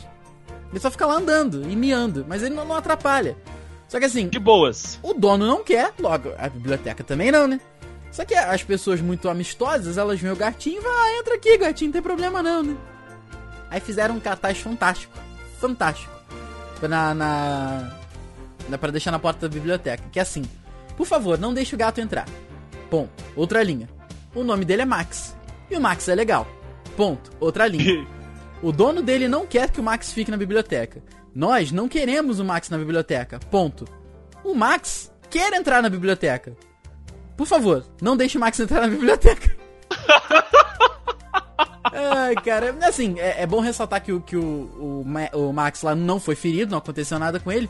Ele 0.72 0.80
só 0.80 0.92
fica 0.92 1.06
lá 1.06 1.16
andando 1.16 1.70
e 1.70 1.76
miando, 1.76 2.26
mas 2.28 2.44
ele 2.44 2.54
não, 2.56 2.66
não 2.66 2.76
atrapalha. 2.76 3.38
Só 3.88 4.00
que 4.00 4.06
assim, 4.06 4.28
de 4.28 4.40
boas. 4.40 5.00
O 5.02 5.14
dono 5.14 5.46
não 5.46 5.64
quer, 5.64 5.94
logo 6.00 6.34
a 6.38 6.50
biblioteca 6.50 7.04
também 7.04 7.32
não, 7.32 7.48
né? 7.48 7.60
Só 8.12 8.24
que 8.26 8.34
as 8.34 8.64
pessoas 8.64 9.02
muito 9.02 9.30
amistosas, 9.30 9.98
elas 9.98 10.20
veem 10.20 10.34
o 10.34 10.38
gatinho 10.38 10.80
e 10.80 10.84
vai, 10.84 10.92
ah, 10.92 11.20
entra 11.20 11.36
aqui, 11.36 11.58
gatinho, 11.58 11.90
não 11.90 11.94
tem 11.94 12.02
problema 12.02 12.42
não, 12.42 12.64
né? 12.64 12.78
Aí 13.70 13.80
fizeram 13.80 14.16
um 14.16 14.20
cartaz 14.20 14.58
fantástico, 14.58 15.14
fantástico, 15.60 16.12
na, 16.82 17.14
na, 17.14 17.92
na 18.70 18.78
para 18.78 18.92
deixar 18.92 19.12
na 19.12 19.20
porta 19.20 19.48
da 19.48 19.54
biblioteca, 19.54 20.04
que 20.12 20.20
é 20.20 20.22
assim: 20.22 20.44
por 20.96 21.06
favor, 21.06 21.38
não 21.38 21.54
deixe 21.54 21.76
o 21.76 21.78
gato 21.78 22.00
entrar. 22.00 22.26
Ponto. 22.90 23.12
Outra 23.36 23.62
linha. 23.64 23.90
O 24.36 24.44
nome 24.44 24.66
dele 24.66 24.82
é 24.82 24.86
Max. 24.86 25.36
E 25.72 25.76
o 25.76 25.82
Max 25.82 26.08
é 26.10 26.14
legal. 26.14 26.46
Ponto. 26.98 27.32
Outra 27.40 27.68
linha. 27.68 28.06
O 28.62 28.72
dono 28.72 29.02
dele 29.02 29.28
não 29.28 29.48
quer 29.48 29.70
que 29.70 29.80
o 29.80 29.84
Max 29.84 30.12
fique 30.12 30.30
na 30.30 30.38
biblioteca. 30.38 31.02
Nós 31.34 31.72
não 31.72 31.88
queremos 31.88 32.40
o 32.40 32.46
Max 32.46 32.70
na 32.70 32.78
biblioteca. 32.78 33.40
Ponto. 33.50 33.86
O 34.44 34.54
Max 34.54 35.12
quer 35.30 35.54
entrar 35.54 35.82
na 35.82 35.90
biblioteca. 35.90 36.56
Por 37.36 37.46
favor, 37.46 37.86
não 38.02 38.16
deixe 38.16 38.38
o 38.38 38.42
Max 38.42 38.60
entrar 38.60 38.82
na 38.82 38.88
biblioteca. 38.88 39.56
Ai, 41.92 42.36
cara, 42.36 42.76
assim, 42.82 43.20
é, 43.20 43.44
é, 43.44 43.46
bom 43.46 43.60
ressaltar 43.62 44.02
que, 44.02 44.12
o, 44.12 44.20
que 44.20 44.36
o, 44.36 44.42
o, 44.44 45.06
o 45.34 45.54
Max 45.54 45.82
lá 45.82 45.96
não 45.96 46.20
foi 46.20 46.36
ferido, 46.36 46.72
não 46.72 46.80
aconteceu 46.80 47.18
nada 47.18 47.40
com 47.40 47.52
ele. 47.52 47.70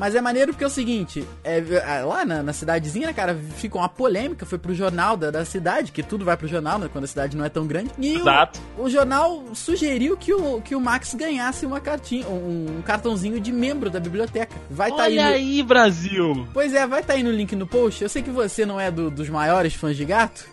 Mas 0.00 0.14
é 0.14 0.20
maneiro 0.22 0.54
porque 0.54 0.64
é 0.64 0.66
o 0.66 0.70
seguinte, 0.70 1.28
é, 1.44 1.58
é, 1.58 2.02
lá 2.02 2.24
na, 2.24 2.42
na, 2.42 2.54
cidadezinha, 2.54 3.08
né, 3.08 3.12
cara, 3.12 3.38
fica 3.56 3.76
uma 3.76 3.86
polêmica, 3.86 4.46
foi 4.46 4.56
pro 4.56 4.74
jornal 4.74 5.14
da, 5.14 5.30
da 5.30 5.44
cidade, 5.44 5.92
que 5.92 6.02
tudo 6.02 6.24
vai 6.24 6.38
pro 6.38 6.48
jornal, 6.48 6.78
né, 6.78 6.88
quando 6.90 7.04
a 7.04 7.06
cidade 7.06 7.36
não 7.36 7.44
é 7.44 7.50
tão 7.50 7.66
grande. 7.66 7.90
E 7.98 8.14
Exato. 8.14 8.58
O, 8.78 8.84
o 8.84 8.90
jornal 8.90 9.44
sugeriu 9.52 10.16
que 10.16 10.32
o, 10.32 10.62
que 10.62 10.74
o 10.74 10.80
Max 10.80 11.14
ganhasse 11.14 11.66
uma 11.66 11.80
cartinha, 11.80 12.26
um, 12.28 12.78
um 12.78 12.82
cartãozinho 12.82 13.38
de 13.38 13.52
membro 13.52 13.90
da 13.90 14.00
biblioteca. 14.00 14.56
Vai 14.70 14.90
tá 14.90 15.02
aí, 15.02 15.16
no... 15.16 15.22
aí, 15.22 15.62
Brasil! 15.62 16.48
Pois 16.54 16.72
é, 16.72 16.86
vai 16.86 17.02
tá 17.02 17.12
aí 17.12 17.22
no 17.22 17.30
link 17.30 17.54
no 17.54 17.66
post. 17.66 18.02
Eu 18.02 18.08
sei 18.08 18.22
que 18.22 18.30
você 18.30 18.64
não 18.64 18.80
é 18.80 18.90
do, 18.90 19.10
dos 19.10 19.28
maiores 19.28 19.74
fãs 19.74 19.98
de 19.98 20.06
gato, 20.06 20.46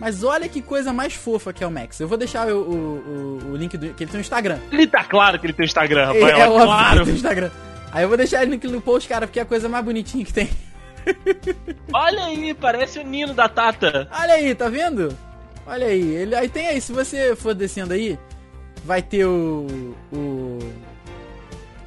mas 0.00 0.24
olha 0.24 0.48
que 0.48 0.62
coisa 0.62 0.94
mais 0.94 1.12
fofa 1.12 1.52
que 1.52 1.62
é 1.62 1.66
o 1.66 1.70
Max. 1.70 2.00
Eu 2.00 2.08
vou 2.08 2.16
deixar 2.16 2.48
o, 2.48 2.56
o, 2.56 3.40
o, 3.44 3.52
o 3.52 3.56
link 3.56 3.76
do. 3.76 3.92
que 3.92 4.04
ele 4.04 4.10
tem 4.10 4.18
um 4.18 4.22
Instagram. 4.22 4.60
Ele 4.72 4.86
tá 4.86 5.04
claro 5.04 5.38
que 5.38 5.44
ele 5.44 5.52
tem 5.52 5.64
um 5.64 5.66
Instagram, 5.66 6.06
Rafael. 6.08 6.26
É, 6.26 6.40
é, 6.40 6.42
é 6.42 6.46
claro. 6.46 6.98
Que 7.00 7.04
tem 7.04 7.12
um 7.12 7.16
Instagram. 7.16 7.50
Aí 7.94 8.02
eu 8.02 8.08
vou 8.08 8.16
deixar 8.16 8.42
ele 8.42 8.56
no 8.56 8.80
post, 8.80 9.08
cara, 9.08 9.24
porque 9.24 9.38
é 9.38 9.42
a 9.42 9.46
coisa 9.46 9.68
mais 9.68 9.84
bonitinha 9.84 10.24
que 10.24 10.32
tem. 10.32 10.50
Olha 11.94 12.24
aí, 12.24 12.52
parece 12.52 12.98
o 12.98 13.04
Nino 13.04 13.32
da 13.32 13.48
Tata. 13.48 14.08
Olha 14.10 14.34
aí, 14.34 14.52
tá 14.52 14.68
vendo? 14.68 15.16
Olha 15.64 15.86
aí, 15.86 16.02
ele 16.02 16.34
aí 16.34 16.48
tem 16.48 16.66
aí, 16.66 16.80
se 16.80 16.92
você 16.92 17.36
for 17.36 17.54
descendo 17.54 17.94
aí, 17.94 18.18
vai 18.84 19.00
ter 19.00 19.24
o. 19.26 19.94
o 20.12 20.58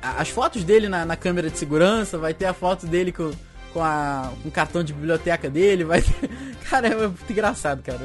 as 0.02 0.30
fotos 0.30 0.63
dele 0.63 0.88
na, 0.88 1.06
na 1.06 1.17
câmera 1.17 1.50
de 1.50 1.58
segurança, 1.58 2.17
vai 2.17 2.34
ter 2.34 2.46
a 2.46 2.54
foto 2.54 2.88
dele 2.88 3.12
com, 3.12 3.30
com, 3.74 3.84
a, 3.84 4.32
com 4.41 4.48
o 4.48 4.52
cartão 4.52 4.82
de 4.82 4.93
biblioteca 4.93 5.50
dele, 5.50 5.84
vai 5.84 6.02
ter... 6.02 6.30
Cara, 6.70 6.88
é 6.88 6.96
muito 6.96 7.30
engraçado, 7.30 7.84
cara. 7.84 8.00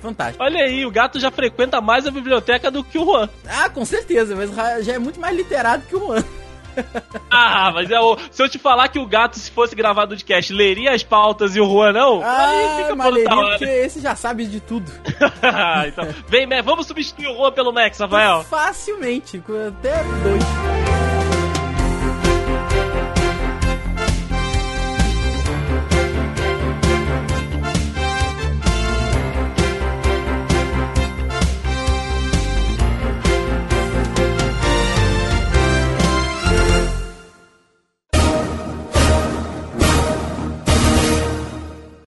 Fantástico. 0.00 0.44
Olha 0.44 0.64
aí, 0.64 0.84
o 0.84 0.90
gato 0.90 1.18
já 1.18 1.30
frequenta 1.30 1.80
mais 1.80 2.06
a 2.06 2.10
biblioteca 2.10 2.70
do 2.70 2.84
que 2.84 2.98
o 2.98 3.04
Juan. 3.06 3.28
Ah, 3.46 3.70
com 3.70 3.84
certeza, 3.86 4.36
mas 4.36 4.50
já 4.84 4.92
é 4.92 4.98
muito 4.98 5.18
mais 5.18 5.34
literado 5.34 5.84
que 5.86 5.96
o 5.96 6.00
Juan. 6.00 6.22
ah, 7.30 7.70
mas 7.72 7.90
é 7.90 8.00
o, 8.00 8.16
se 8.30 8.42
eu 8.42 8.48
te 8.48 8.58
falar 8.58 8.88
que 8.88 8.98
o 8.98 9.06
gato, 9.06 9.38
se 9.38 9.50
fosse 9.50 9.74
gravado 9.74 10.16
de 10.16 10.24
cast, 10.24 10.52
leria 10.52 10.92
as 10.92 11.02
pautas 11.02 11.56
e 11.56 11.60
o 11.60 11.66
Juan 11.66 11.92
não, 11.92 12.22
ah, 12.22 12.48
aí 12.48 12.82
fica 12.82 12.96
mas 12.96 13.14
leria, 13.14 13.36
porque 13.36 13.64
esse 13.64 14.00
já 14.00 14.14
sabe 14.14 14.46
de 14.46 14.60
tudo. 14.60 14.90
então, 15.86 16.08
vem, 16.26 16.46
vamos 16.62 16.86
substituir 16.86 17.28
o 17.28 17.36
Juan 17.36 17.52
pelo 17.52 17.72
Max, 17.72 17.98
Rafael. 17.98 18.44
Facilmente, 18.44 19.42
até 19.68 20.02
dois. 20.22 20.87